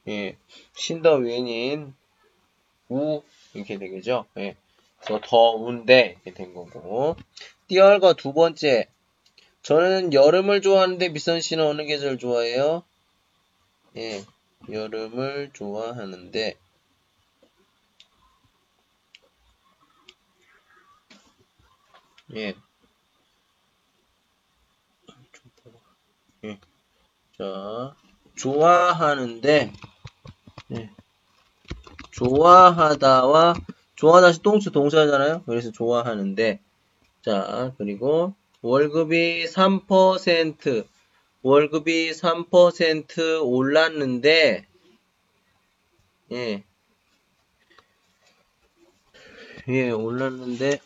[0.08, 0.38] 예,
[0.74, 1.94] 신더 위엔인
[2.88, 3.22] 우
[3.54, 4.26] 이렇게 되겠죠.
[4.38, 4.56] 예.
[5.02, 7.18] 그래서 더운데 이렇게 된 거고.
[7.68, 8.88] 띠얼거 두 번째.
[9.64, 12.84] 저는 여름을 좋아하는데 미선 씨는 어느 계절 좋아해요?
[13.98, 14.24] 예,
[14.72, 16.56] 여름을 좋아하는데
[22.36, 22.56] 예.
[26.46, 26.60] 예.
[27.38, 27.96] 자,
[28.36, 29.74] 좋아하는데
[30.72, 30.90] 예.
[32.12, 33.56] 좋아하다와
[33.96, 35.44] 좋아하다시 똥수 동사잖아요.
[35.46, 36.60] 그래서 좋아하는데
[37.24, 40.86] 자, 그리고 월급이 3%
[41.42, 44.68] 월급이 3% 올랐는데
[46.32, 46.64] 예.
[49.68, 50.80] 예, 올랐는데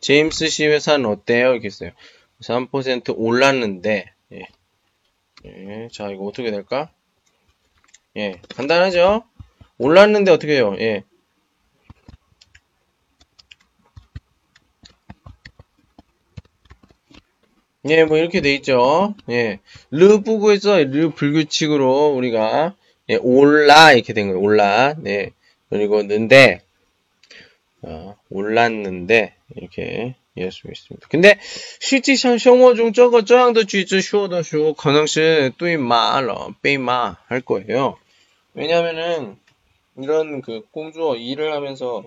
[0.00, 1.52] 제임스 씨 회사는 어때요?
[1.52, 1.90] 이렇게 써요.
[2.40, 4.48] 3% 올랐는데 예.
[5.44, 5.88] 예.
[5.92, 6.90] 자, 이거 어떻게 될까?
[8.16, 8.40] 예.
[8.54, 9.24] 간단하죠?
[9.78, 10.74] 올랐는데 어떻게 해요?
[10.78, 11.04] 예.
[17.88, 19.14] 예, 뭐 이렇게 돼 있죠.
[19.30, 19.60] 예.
[19.90, 22.74] 르 부구에서 르 불규칙으로 우리가
[23.08, 24.40] 예, 올라 이렇게 된 거예요.
[24.40, 24.94] 올라.
[24.98, 25.30] 네.
[25.70, 26.62] 그리고 는데
[27.82, 31.08] 어, 올랐는데 이렇게 이해할 수 있습니다.
[31.08, 31.38] 근데
[31.80, 37.98] 실제 상生活중 저거 저양도 쥐즈 쇼더 쇼 가능시 뚜이마러 빼마 할 거예요.
[38.54, 39.36] 왜냐면은
[39.96, 42.04] 이런 그 공주어 일을 하면서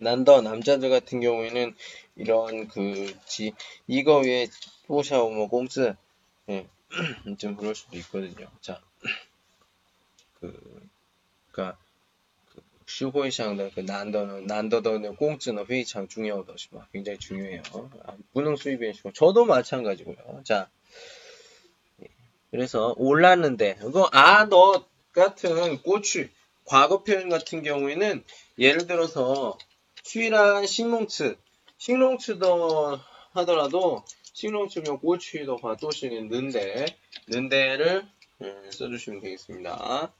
[0.00, 1.74] 난더 남자들 같은 경우에는
[2.16, 3.52] 이런 그지
[3.86, 4.46] 이거 위에
[4.86, 5.94] 뽀샤오 뭐 공즈
[6.48, 6.66] 예,
[7.38, 8.48] 좀 그럴 수도 있거든요.
[8.60, 8.80] 자,
[10.40, 10.80] 그
[11.50, 11.78] 그러니까
[12.89, 16.53] 社会上的그 난더는 난더더는 공증은 非常 중요하다,
[16.93, 17.61] 굉장히 중요해요.
[18.05, 20.43] 아, 무능 수입이시고 저도 마찬가지고요.
[20.43, 20.69] 자,
[22.51, 26.27] 그래서 올랐는데 이거 아 너 같은 꼬추
[26.65, 28.23] 과거 표현 같은 경우에는
[28.59, 29.57] 예를 들어서
[30.03, 31.37] 추이란 식농츠
[31.77, 32.99] 식농츠도
[33.33, 36.85] 하더라도 식농츠면 꼬추도 과도시는 는데
[37.27, 38.05] 는데를
[38.41, 40.13] 음, 써주시면 되겠습니다.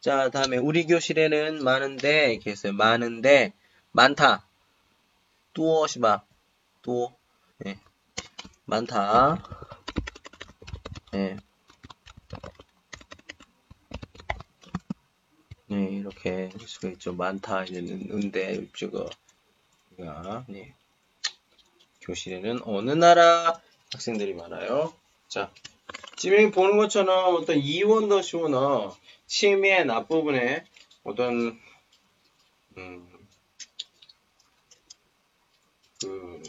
[0.00, 2.72] 자, 다음에 우리 교실에는 많은데 이렇게 했어요.
[2.72, 3.52] 많은데
[3.92, 4.46] 많다.
[5.52, 6.24] 또多시바
[6.80, 7.14] 또
[7.58, 7.78] 네.
[8.64, 9.36] 많다.
[11.12, 11.36] 네.
[15.66, 17.12] 네, 이렇게 수가 있죠.
[17.12, 19.06] 많다 이제는 은데 지금
[20.46, 20.74] 네.
[22.00, 23.60] 교실에는 어느 나라
[23.92, 24.94] 학생들이 많아요.
[25.28, 25.52] 자,
[26.16, 28.96] 지금 보는 것처럼 어떤 이원더시원어
[29.56, 30.64] 미의 앞부분에
[31.04, 31.58] 어떤
[32.76, 33.28] 음,
[36.00, 36.42] 그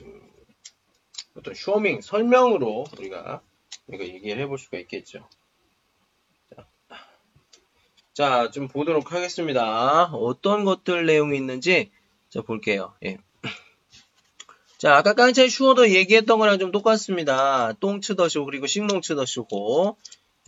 [1.35, 3.41] 어떤 쇼밍 설명으로 우리가
[3.93, 5.27] 이거 얘기를 해볼 수가 있겠죠.
[6.55, 6.67] 자,
[8.13, 10.05] 자, 좀 보도록 하겠습니다.
[10.05, 11.91] 어떤 것들 내용이 있는지
[12.29, 12.95] 자 볼게요.
[13.05, 13.17] 예.
[14.77, 17.73] 자, 아까 깡차이 슈어도 얘기했던 거랑 좀 똑같습니다.
[17.73, 19.97] 똥츠더쇼 그리고 식농츠더쇼고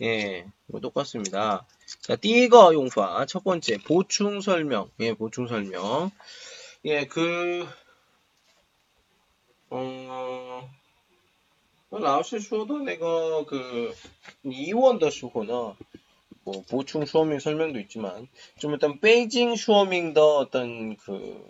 [0.02, 0.46] 예,
[0.82, 1.66] 똑같습니다.
[2.00, 3.26] 자, 띠거 용파.
[3.26, 4.90] 첫 번째, 보충 설명.
[5.00, 6.10] 예, 보충 설명.
[6.84, 7.66] 예, 그,
[9.70, 10.68] 어,
[11.90, 13.94] 라오스 수호도 내가 그,
[14.42, 15.74] 이원더 수호는,
[16.44, 18.28] 뭐, 보충 수어밍 설명도 있지만,
[18.58, 21.40] 좀 일단, 베이징 수어밍 더 어떤 그,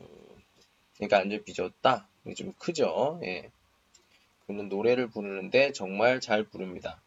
[0.96, 2.06] 그러니까 완전 빚었다.
[2.36, 3.20] 좀 크죠.
[3.24, 3.50] 예.
[4.46, 7.00] 그는 노래를 부르는데 정말 잘 부릅니다.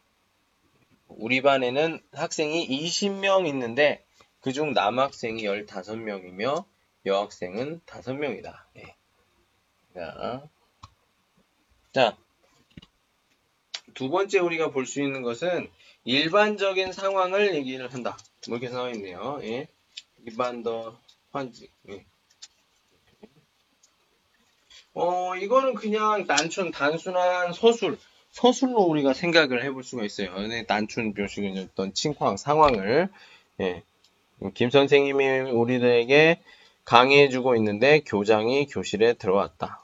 [1.18, 4.06] 우리 반에는 학생이 20명 있는데
[4.42, 6.66] 그중 남학생이 15명이며
[7.06, 8.56] 여학생은 5명이다.
[8.78, 8.96] 예.
[9.96, 10.48] 자,
[11.92, 12.18] 자,
[13.96, 15.70] 두 번째 우리가 볼 수 있는 것은
[16.04, 18.16] 일반적인 상황을 얘기를 한다.
[18.48, 19.40] 뭐 이렇게 나와 있네요.
[19.42, 19.68] 예.
[20.24, 21.00] 일반 더
[21.32, 21.70] 환지.
[21.90, 22.06] 예.
[24.94, 27.98] 어, 이거는 그냥 단순, 단순한 서술,
[28.38, 30.38] 서술로 우리가 생각을 해볼 수가 있어요.
[30.48, 33.10] 네, 단순 표식은 어떤 칭황, 상황을,
[33.60, 33.82] 예.
[34.54, 36.40] 김 선생님이 우리들에게
[36.86, 39.84] 강의해주고 있는데 교장이 교실에 들어왔다.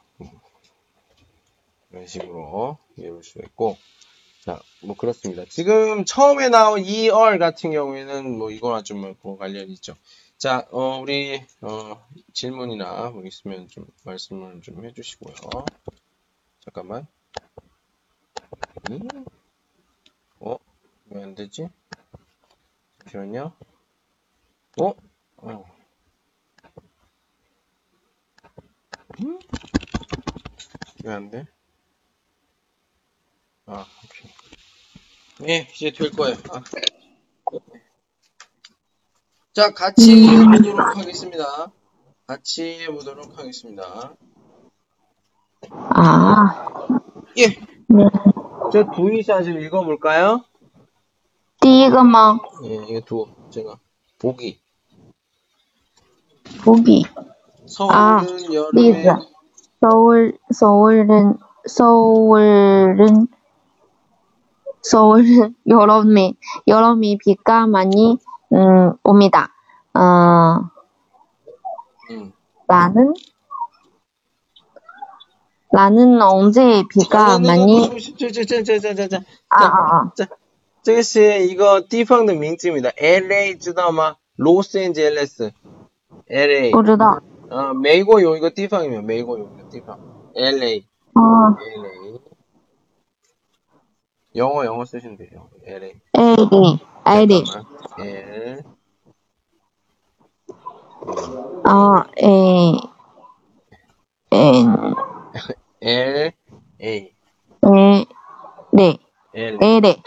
[1.91, 3.75] 이런 식으로 이해볼 수가 있고.
[4.41, 5.45] 자, 뭐 그렇습니다.
[5.49, 9.95] 지금 처음에 나온 이얼 같은 경우에는 뭐 이거나 좀뭐 관련이 있죠.
[10.37, 15.33] 자, 어, 우리 어, 질문이나 뭐 있으면 좀 말씀을 좀 해주시고요.
[16.59, 17.07] 잠깐만.
[18.91, 18.99] 음?
[20.39, 20.57] 어?
[21.09, 21.69] 왜 안 되지?
[22.99, 23.53] 잠시만요.
[24.81, 24.93] 어?
[25.37, 25.65] 어.
[29.21, 29.39] 음?
[31.03, 31.45] 왜안 돼?
[33.65, 34.31] 아, 오케이.
[35.39, 36.35] 네, 이제 될 거예요.
[36.51, 36.61] 아.
[39.53, 41.71] 자, 같이 해보도록 하겠습니다.
[42.25, 44.15] 같이 해보도록 하겠습니다.
[45.71, 46.67] 아,
[47.37, 47.47] 예.
[47.47, 48.03] 네.
[48.72, 50.42] 저 두이샷 좀 읽어볼까요?
[51.60, 52.38] 第一个吗？
[52.64, 53.78] 예, 이거 두, 제가.
[54.18, 54.60] 보기.
[56.64, 57.04] 보기.
[57.66, 59.08] 서울은 아, 여름에, 리즈.
[59.80, 61.36] 서울, 서울은,
[61.66, 63.26] 서울은,
[64.82, 66.34] 서울은 여름에,
[66.66, 68.18] 여름에 비가 많이,
[68.52, 69.52] 음, 옵니다.
[69.94, 70.70] 어,
[72.10, 72.32] 음.
[72.66, 73.14] 나는,
[75.72, 79.16] 나는 언제 비가 많이, 저, 저, 저, 저, 저, 저, 저.
[79.50, 80.28] 아, 아, 아.
[80.82, 84.16] 这个是一个地方的名字名的 LA 知道吗？
[84.36, 85.10] 洛杉矶
[86.26, 87.20] LA 不知道。
[87.50, 89.02] 呃，美国有一个地方有没有？
[89.02, 89.98] 美国有一个地方
[90.34, 90.84] LA
[91.14, 92.18] 哦 LA
[94.36, 95.48] 영어 영어 쓰시면 돼요.
[95.66, 97.44] LA 에리, 에리.
[97.98, 98.62] L
[101.66, 102.72] 어, 에,
[104.30, 104.94] 엔,
[105.82, 106.32] L
[106.80, 107.12] A
[107.62, 108.06] 에,
[108.72, 108.98] 네,
[109.34, 110.02] L 에레,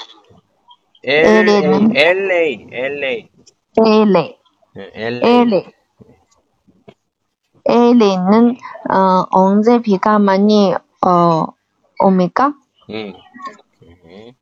[1.04, 1.92] L LA.
[1.94, 3.30] LA LA
[3.78, 4.38] 에레,
[4.76, 5.72] 네, LA 에레.
[7.64, 8.58] 에레는,
[8.90, 10.74] 어, 언제 비가 많이,
[11.06, 11.46] 어,
[12.00, 12.54] 옵니까?
[12.90, 13.14] 음.
[14.04, 14.36] 네.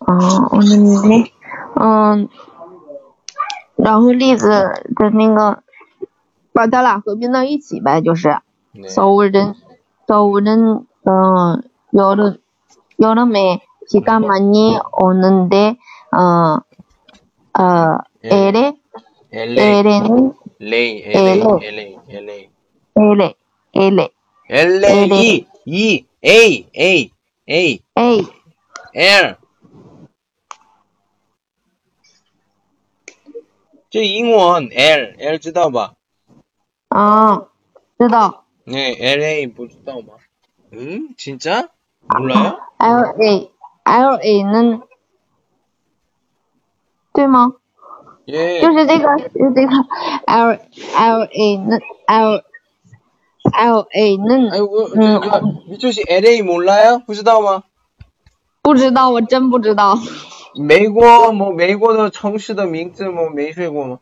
[0.00, 1.30] 어, 오는데,
[1.76, 2.26] 어,
[3.76, 4.48] 然后例子
[4.94, 5.62] 的那个，
[6.52, 8.40] 把它俩合并到一起呗，就是。
[8.76, 8.88] 네.
[8.88, 9.54] 서울은
[10.08, 11.56] 서울은 어
[11.94, 12.36] 여름
[13.00, 15.76] 여름에 비가 많이 오는데
[16.12, 18.74] 어어 에레
[19.32, 22.48] LA 에레는 LA LA LA.
[22.96, 23.34] LA
[23.74, 24.10] LA 에레
[24.50, 27.10] 에레 LA E E A A
[27.48, 28.26] A A
[28.94, 29.36] L
[33.90, 35.94] 这英文 L L 知道吧？
[36.90, 37.46] 아
[37.98, 40.14] 知道 네 LA 不知道吗？
[40.72, 41.68] 嗯， 진짜
[42.08, 42.58] 몰라요?
[42.78, 43.50] L A
[43.84, 44.82] L A는
[47.12, 47.52] 对吗？
[48.28, 48.60] 예.
[48.60, 49.72] 就是这个是这个
[50.26, 50.58] L
[50.96, 52.42] L A는 L
[53.52, 55.20] L A는 아이고 음.
[55.22, 57.02] 저, 미초 씨 LA 몰라요?
[57.04, 57.64] 不知道吗？
[58.62, 59.98] 不知道，我真不知道。
[60.54, 63.98] 美国么美国的城市的名字么没学过吗？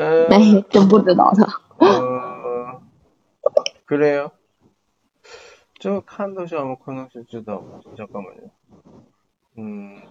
[0.00, 0.28] 嗯。
[0.28, 1.46] 没，真不知道的。
[1.78, 2.80] 어,
[3.86, 4.30] 그래요?
[5.78, 7.60] 저 칸도시 아마 커넥션 주다.
[7.96, 8.50] 잠깐만요.
[9.58, 10.02] 음,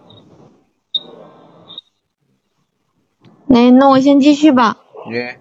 [3.48, 4.78] 那那我先继续吧。
[5.12, 5.40] 예.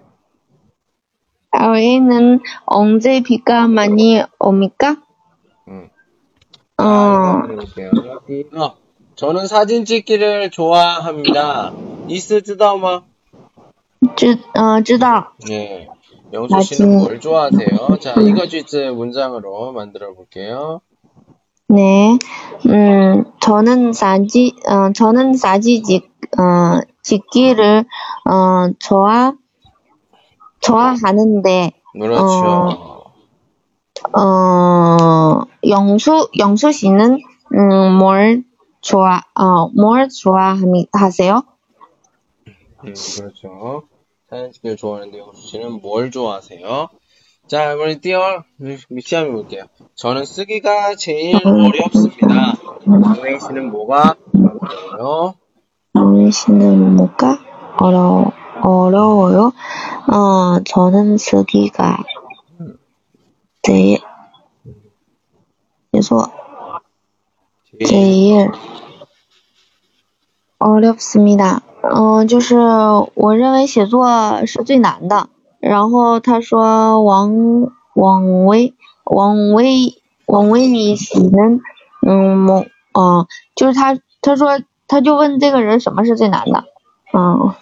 [1.53, 4.97] LA는 언제 비가 많이 옵니까?
[5.67, 5.89] 음.
[6.77, 7.91] 어, 아, 이거 해볼게요.
[8.61, 8.77] 어,
[9.15, 11.71] 저는 사진 찍기를 좋아합니다.
[12.09, 13.03] 이스 쯔다오마?
[14.15, 15.31] 知呃知道。
[15.49, 15.87] 예.
[16.33, 17.97] 영수 씨는 뭘 좋아하세요?
[18.01, 20.81] 자, 이거 쥐즈 문장으로 만들어 볼게요.
[21.67, 22.17] 네,
[22.67, 27.85] 음 저는 사진 어 저는 사진 찍 어, 찍기를
[28.25, 29.33] 어 좋아
[30.59, 33.05] 좋아하는데 그렇죠.
[34.13, 37.19] 어, 영수, 영수 씨는,
[37.53, 38.43] 음, 뭘
[38.81, 41.43] 좋아, 어, 뭘 좋아하세요?
[42.83, 43.83] 음, 그렇죠.
[44.52, 46.88] 찍기를 좋아하는데 영수 씨는 뭘 좋아하세요?
[47.48, 48.44] 자, 이번에 띄어
[49.00, 49.64] 시험해 볼게요.
[49.96, 52.54] 저는 쓰기가 제일 어렵습니다.
[52.86, 55.34] 강냉 씨는 뭐가 어려워요?
[55.96, 57.38] 영희 씨는 뭐가
[57.78, 58.30] 어려,
[58.62, 59.52] 어려워요?
[60.12, 61.98] 어, 저는 쓰기가
[63.62, 63.98] 제일,
[65.90, 66.30] 그래서
[67.84, 68.52] 제일
[70.60, 71.62] 어렵습니다.
[71.81, 72.57] 嗯、就是
[73.13, 75.29] 我认为写作是最难的。
[75.59, 77.31] 然后他说王
[77.93, 78.73] 王威
[79.03, 81.59] 王威王威你喜欢
[82.05, 86.65] 嗯某嗯就是他他说他就问这个人什么是最难的
[87.13, 87.53] 嗯 음,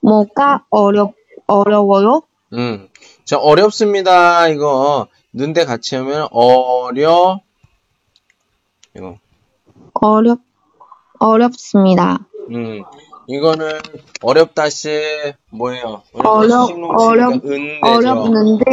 [0.00, 1.14] 뭐가 어렵
[1.46, 2.22] 어려워요?
[2.52, 2.88] 음,
[3.24, 4.48] 자 어렵습니다.
[4.48, 7.40] 이거 눈대 같이 하면 어려
[8.96, 9.16] 이거
[9.94, 10.40] 어렵
[11.20, 12.18] 어렵습니다.
[12.50, 12.82] 음,
[13.28, 13.68] 이거는
[14.22, 14.90] 어렵다시
[15.50, 16.02] 뭐예요?
[16.14, 17.40] 어려 어렵
[17.82, 18.64] 어렵는데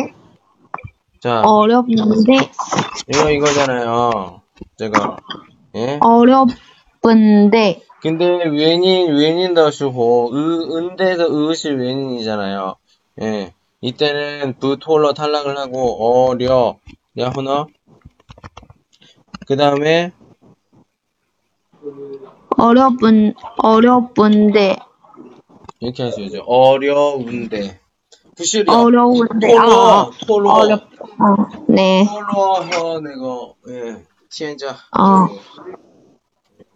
[1.20, 2.34] 자 어렵는데
[3.10, 4.42] 이거 이거잖아요.
[4.78, 5.18] 제가
[5.76, 6.00] 예?
[6.02, 6.48] 어렵
[7.06, 7.82] 은대.
[8.02, 8.84] 근데 외인
[9.14, 12.76] 외인다시고 은대에서 으시 외인이잖아요.
[13.22, 13.54] 예.
[13.82, 16.78] 이때는 부톨러 탈락을 하고 어려
[17.18, 17.68] 야호너.
[19.48, 20.12] 그 다음에
[22.58, 24.78] 어려운 어려운데
[25.80, 26.44] 이렇게 하셔야죠.
[26.46, 27.80] 어려운데.
[28.36, 29.48] 부실이 어려운데.
[29.48, 30.82] 톨러 톨러 아, 어렵.
[30.82, 32.06] 어, 네.
[32.06, 34.04] 톨러 허 내가 예.
[34.30, 34.76] 시행자.
[34.98, 35.28] 어.
[35.28, 35.85] 네.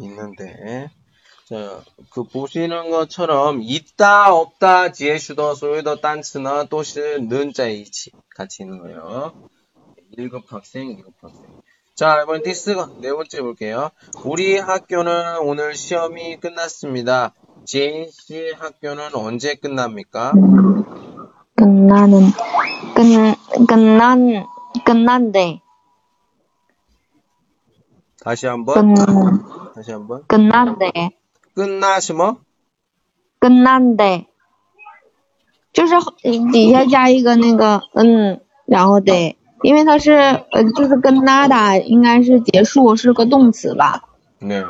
[0.00, 0.90] 있는데.
[1.50, 9.32] 자, 그 보시는 것처럼 있다, 없다, 지혜슈더, 소유더, 딴츠나, 또시, 는자이치 같이 있는 거예요.
[10.16, 11.42] 1급 학생, 2급 학생.
[11.96, 13.90] 자, 이번 디스가 네 번째 볼게요.
[14.24, 17.34] 우리 학교는 오늘 시험이 끝났습니다.
[17.64, 20.32] 제인 씨 학교는 언제 끝납니까?
[21.56, 22.30] 끝나는
[22.94, 24.46] 끝 끝난
[24.84, 25.60] 끝난데
[28.22, 30.23] 다시 한번, 끝 다시 한번.
[30.27, 31.11] 끝난데
[31.55, 32.37] 끝나시면
[33.39, 34.25] 跟难的，
[35.73, 35.95] 就是
[36.51, 44.03] 底下加一个那个嗯，然后得，因为它是呃，就是跟那达应该是结束，是个动词吧？
[44.39, 44.65] 네.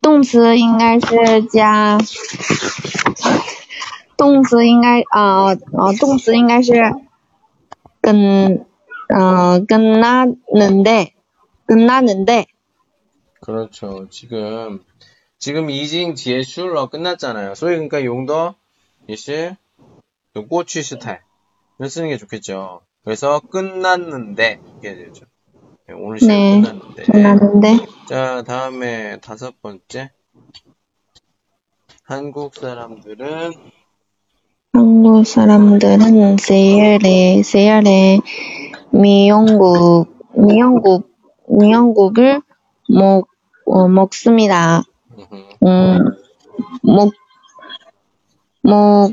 [0.00, 1.98] 动词应该是加，
[4.16, 6.94] 动词应该啊啊、动词应该是
[8.00, 8.64] 跟
[9.08, 11.12] 嗯、跟那能的，
[11.66, 12.46] 跟那能的，
[13.43, 14.07] 그렇죠.
[14.09, 14.81] 지금
[15.37, 17.55] 지금 이징 제슐러 끝났잖아요.
[17.55, 18.55] 소위 그러니까 용도
[19.07, 19.55] 이시
[20.49, 21.19] 꼬치 스타일
[21.81, 22.81] 을 쓰는 게 좋겠죠.
[23.03, 25.25] 그래서 끝났는데 이게 되죠.
[25.87, 26.61] 네, 오늘 시험 네.
[26.61, 27.03] 끝났는데.
[27.03, 27.67] 끝났는데
[28.07, 30.11] 자 다음에 다섯 번째
[32.03, 33.51] 한국 사람들은
[34.71, 38.19] 한국 사람들은 세일에 세일에
[38.91, 41.11] 미역국 미역국
[41.49, 42.41] 미역국을
[42.87, 43.32] 먹
[43.66, 44.82] 어, 먹습니다.
[45.16, 45.98] 음흠, 음,
[46.82, 47.12] 먹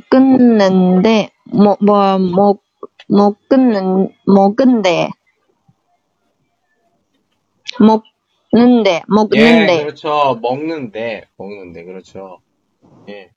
[0.09, 2.61] 먹는데 뭐뭐먹
[3.07, 5.09] 먹는 먹은데
[7.79, 10.39] 먹는데 예, 먹는데 그렇죠.
[10.41, 12.39] 먹는데, 먹는데, 그렇죠.
[13.09, 13.31] 예.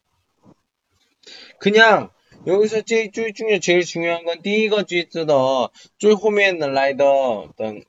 [1.59, 2.11] 그냥,
[2.47, 7.05] 여기서 제일, 제일 중요, 제일 중요한 건, 第一个句子的最后面的来的
[7.57, 7.83] 的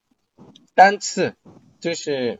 [0.73, 1.35] 单词，
[1.79, 2.39] 就是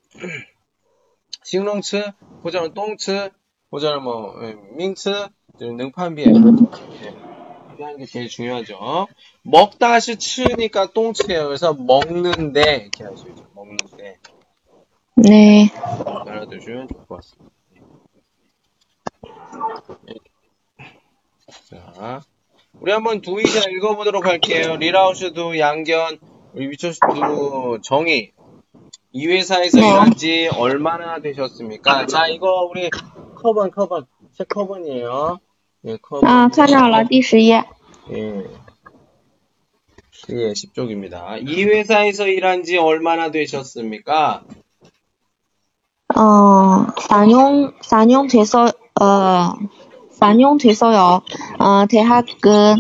[1.43, 2.13] 形容词
[2.43, 3.31] 或者动词
[3.69, 4.33] 或者뭐
[4.75, 6.25] 名词，就是能判别。
[6.25, 6.31] 예.
[6.31, 9.07] 이렇게 하는 게 제일 중요하죠.
[9.43, 11.45] 먹다 시 치니까 똥치예요.
[11.45, 13.47] 그래서 먹는데 이렇게 하시죠.
[13.53, 14.17] 먹는데.
[15.15, 17.51] 네 알아두시면 좋을 것 같습니다.
[21.69, 22.21] 자,
[22.79, 24.77] 우리 한번 두이자 읽어보도록 할게요.
[24.77, 26.19] 리라우스도 양견,
[26.53, 28.31] 우리 미초스도 정의.
[29.13, 29.87] 이 회사에서 네.
[29.87, 32.05] 일한 지 얼마나 되셨습니까?
[32.05, 32.89] 자, 이거 우리
[33.35, 34.05] 커번, 커번.
[34.37, 35.39] 책 커번이에요.
[35.85, 36.29] 예, 커번.
[36.29, 37.63] 啊，看到了第十页。
[38.11, 38.43] 예.
[40.31, 41.41] 예, 10쪽입니다.
[41.47, 44.43] 이 회사에서 일한 지 얼마나 되셨습니까?
[46.15, 48.65] 어, 4년, 4년 돼서,
[48.99, 49.53] 어,
[50.19, 51.21] 4년 돼서요.
[51.59, 52.75] 어, 대학은,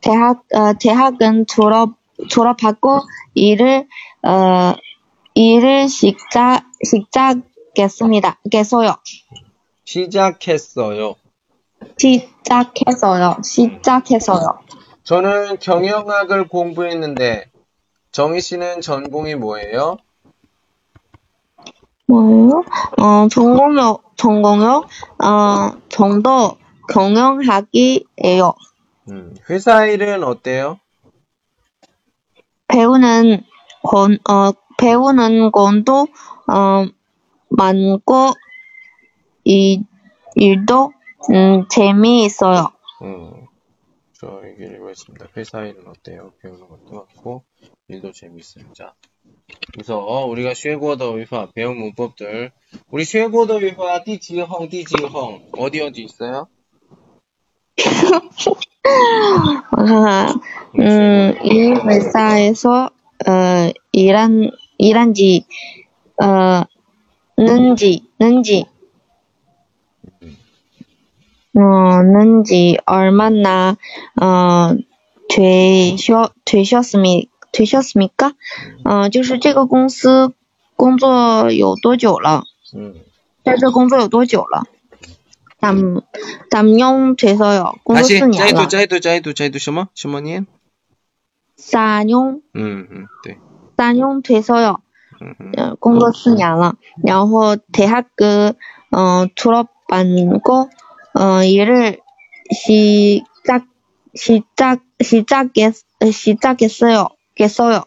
[0.00, 1.94] 대학, 어, 대학은 졸업,
[2.28, 3.00] 졸업하고
[3.34, 3.86] 일을,
[4.22, 4.74] 어,
[5.33, 8.39] 일을 시작, 시작했습니다.
[8.51, 8.95] 겠어요.
[9.85, 11.15] 시작했어요.
[11.97, 13.37] 시작했어요.
[13.43, 14.59] 시작했어요.
[15.03, 17.49] 저는 경영학을 공부했는데,
[18.11, 19.97] 정희 씨는 전공이 뭐예요?
[22.07, 22.63] 뭐예요?
[22.97, 24.83] 어, 전공요, 전공요,
[25.23, 26.57] 어, 정도
[26.89, 28.53] 경영학이에요.
[29.09, 30.79] 음, 회사 일은 어때요?
[32.67, 33.43] 배우는
[33.83, 34.51] 건, 어,
[34.81, 36.07] 배우는 것도
[36.47, 36.85] 어,
[37.49, 38.31] 많고
[39.43, 39.83] 이
[40.35, 40.91] 일도
[41.29, 42.71] 음, 재미있어요.
[43.03, 43.45] 음,
[44.13, 45.27] 저 얘기를 읽어있습니다.
[45.37, 46.33] 회사 일은 어때요?
[46.41, 47.43] 배우는 것도 많고
[47.89, 48.95] 일도 재미있습니다.
[49.73, 52.51] 그래서 어, 우리가 쉐고더 위파 배운 문법들
[52.89, 56.47] 우리 쉐고더 위파 띠지헝 띠지헝 어디 어디 있어요?
[60.79, 62.89] 음, 이 회사에서
[63.27, 64.49] 어, 일한
[64.80, 65.46] 일한 지,
[66.22, 66.62] 어,
[67.36, 68.66] 는지, 는지,
[71.54, 73.76] 어, 는지 얼마나,
[74.20, 74.76] 어,
[75.28, 78.32] 되셨, 되셨습니, 되셨습니까?
[78.84, 80.32] 어,就是这个公司
[80.76, 82.44] 工作有多久了？
[82.74, 82.94] 음.
[83.44, 84.64] 在这工作有多久了？
[85.58, 86.02] 담,
[86.50, 87.72] 담용 돼서요.
[87.82, 88.68] 工作 다시, 四年 짜이도, 了。
[88.68, 89.88] 짜이도, 짜이도, 짜이도, 什么?
[89.94, 90.46] 什么念?
[91.72, 93.38] 담용, 음, 음, 네.
[93.80, 94.76] 담용 돼서요.
[95.22, 95.52] 음, 음.
[95.56, 96.74] 呃，工作四年了。
[97.02, 98.52] 然后대학그
[98.92, 100.68] 어, 졸업하고
[101.14, 102.00] 어, 일을
[102.52, 103.66] 시작
[104.14, 107.08] 시작 시작했 시작했어요.
[107.40, 107.84] 했어요.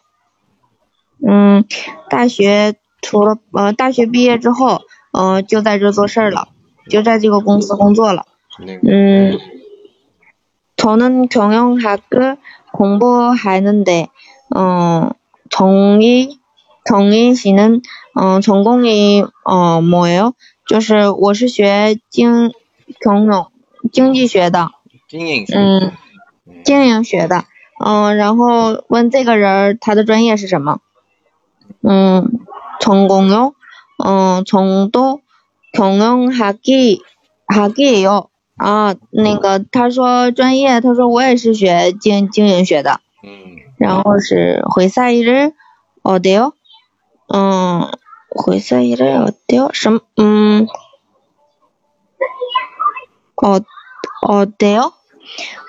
[1.25, 1.63] 嗯，
[2.09, 4.81] 大学除了呃大学毕业之后，
[5.11, 6.49] 呃就在这做事儿了，
[6.89, 8.23] 就在这个公司工作了。
[8.59, 8.79] 네.
[8.83, 9.37] 음,
[10.75, 12.37] 저는 경영학을
[12.73, 14.07] 공부하는데,
[14.55, 15.09] 어,
[15.49, 16.39] 정희,
[16.85, 17.81] 정희 씨는,
[18.15, 20.33] 어, 전공이, 어, 뭐예요?
[20.67, 22.51] 就是我是学经,
[23.01, 23.47] 경영,
[23.91, 24.69] 经济学的,
[25.07, 25.55] 经营学.
[25.55, 25.91] 음,
[26.63, 27.45] 经营学的，
[27.83, 30.79] 嗯，然后问这个人儿他的专业是什么？
[31.81, 32.29] 嗯，
[32.81, 33.53] 전공요，
[34.03, 35.21] 嗯，정도
[35.73, 37.01] 경영학이
[37.47, 38.29] 학이에요。
[38.61, 46.53] 啊，那个他说专业，他说我也是学经经营学的， 음, 然后是회사일을어때요？
[47.31, 47.91] 嗯，
[48.47, 49.69] 회사일을어때요？
[49.73, 50.01] 什么？
[50.17, 50.67] 嗯，
[53.35, 53.61] 哦
[54.21, 54.93] 어때요？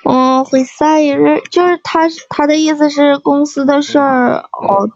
[0.05, 4.89] 嗯，회사일을就是他他的意思是公司的事儿，哦，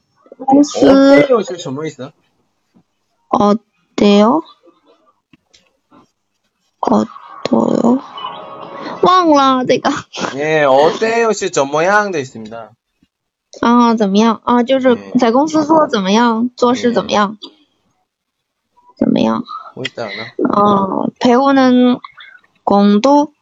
[0.45, 0.89] 公司
[1.23, 1.43] 어때요?
[1.43, 2.13] 是什么意思?
[3.29, 4.43] 어때요？어때요？
[9.03, 9.91] 忘了这个。
[10.37, 11.33] 예, 어때요?
[11.33, 12.71] 是怎么样的 있습니다.
[13.61, 14.63] 啊，怎么样啊？
[14.63, 17.39] 就是嗯在公司做怎么样，做事怎么样？
[18.97, 19.45] 怎么样？
[19.75, 20.25] 뭐 있다 하나?
[20.55, 21.99] 어, 배우는
[22.65, 23.33] 공도,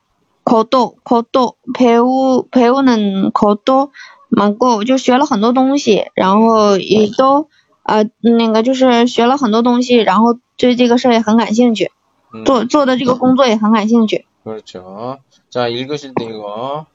[0.44, 3.92] 것도, 것도, 배우, 배우는 것도
[4.30, 7.48] 많고, 就学了很多东西，然后也都，
[7.84, 11.90] 呃，那个就是学了很多东西，然后对这个事儿也很感兴趣，
[12.32, 14.24] 음, 做做的这个工作也很感兴趣。
[14.42, 15.18] 그렇죠.
[15.50, 16.86] 자, 읽으실 때 이거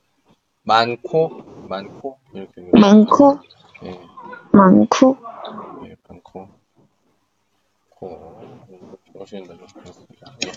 [0.64, 2.70] 많고 많고 이렇게.
[2.72, 3.39] 많고,
[3.85, 4.01] 예,
[4.53, 5.16] 많고,
[5.87, 6.49] 예, 많고
[7.91, 8.41] 고
[9.14, 10.37] 오시는 대로 그렇습니다.
[10.47, 10.53] 예.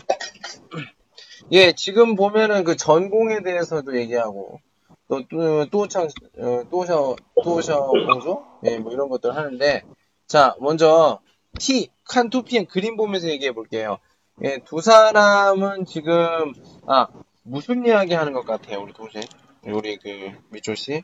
[1.51, 4.59] 예, 지금 보면은 그 전공에 대해서도 얘기하고
[5.07, 6.07] 또 또, 또창
[6.39, 9.84] 어, 또셔 또셔 공조 예, 뭐 이런 것들 하는데
[10.28, 11.19] 자, 먼저
[11.59, 13.99] T 칸투피엔 그림 보면서 얘기해 볼게요.
[14.43, 16.53] 예, 두 사람은 지금
[16.88, 17.07] 아
[17.43, 19.21] 무슨 이야기 하는 것 같아요, 우리 동생?
[19.65, 21.03] 우리 그 미조 씨?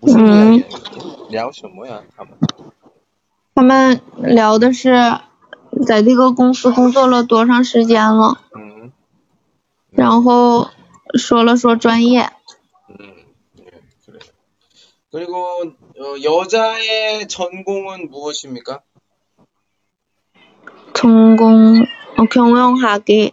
[0.00, 0.54] 무슨 음.
[0.54, 1.30] 이야기 하는 거지?
[1.30, 2.02] 聊什么呀?
[2.16, 2.38] 他们?
[3.54, 4.92] 他们聊的是
[5.86, 8.92] 在这个公司工作了多长时间了， 음,
[9.90, 10.70] 然后
[11.14, 12.30] 说了说专业。
[12.88, 13.14] 음,
[13.60, 13.64] 예,
[14.04, 14.20] 그래요.
[15.12, 15.62] 그리고
[15.98, 18.80] 어, 여자의 전공은 무엇입니까?
[20.94, 21.84] 전공
[22.16, 23.32] 어, 경영학이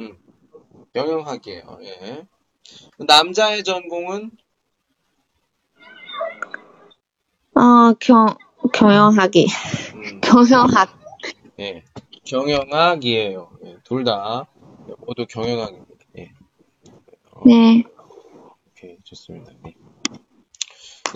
[0.00, 0.16] 음,
[0.94, 1.78] 경영학이에요.
[1.82, 2.26] 예.
[2.98, 4.30] 남자의 전공은
[7.55, 8.35] 어, 경,
[8.73, 9.47] 경영학이.
[9.95, 10.89] 음, 경영학.
[11.59, 11.83] 예,
[12.25, 13.49] 경영학이에요.
[13.65, 14.47] 예, 둘 다
[15.05, 15.93] 모두 경영학입니다.
[16.17, 16.31] 예,
[17.45, 17.83] 네.
[18.71, 19.51] 오케이, 좋습니다.
[19.63, 19.73] 네.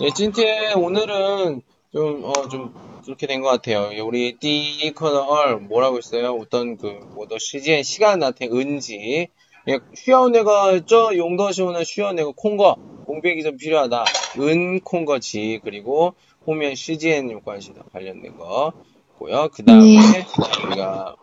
[0.00, 1.62] 예, 찐티에 오늘은
[1.92, 2.72] 좀, 어, 좀,
[3.04, 3.90] 그렇게 된 것 같아요.
[3.92, 6.36] 예, 우리 띠얼 뭐라고 했어요?
[6.40, 9.28] 어떤 그, 뭐더 시간, 시간 나태 은지.
[9.68, 12.76] 예, 쉬어내가, 저 용더시오는 쉬어내고 콩거,
[13.06, 14.04] 공백이 좀 필요하다.
[14.40, 15.60] 은 콩거지.
[15.64, 16.14] 그리고
[16.46, 19.48] 호면 CGN 요관시다 관련된 거고요.
[19.52, 20.26] 그 다음에
[20.66, 21.16] 우리가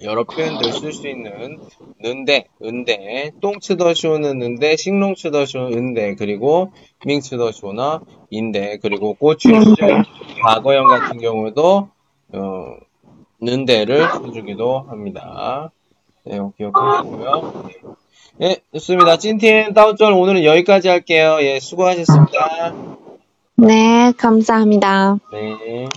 [0.00, 1.58] 여러 표현들 쓸 수 있는
[2.00, 6.72] 는데, 은데, 똥치더쇼는 는데, 싱롱치더쇼는 은데, 그리고
[7.04, 9.76] 밍치더쇼나 인데, 그리고 꼬치슈
[10.40, 11.88] 과거형 같은 경우도
[12.32, 12.76] 어,
[13.40, 15.70] 는데를 써주기도 합니다.
[16.24, 17.68] 네, 기억하시고요.
[18.38, 19.18] 네, 좋습니다.
[19.18, 21.38] 찐팀 다운절 오늘은 여기까지 할게요.
[21.40, 23.01] 예, 수고하셨습니다.
[23.56, 25.18] 네, 감사합니다.
[25.30, 25.88] 네.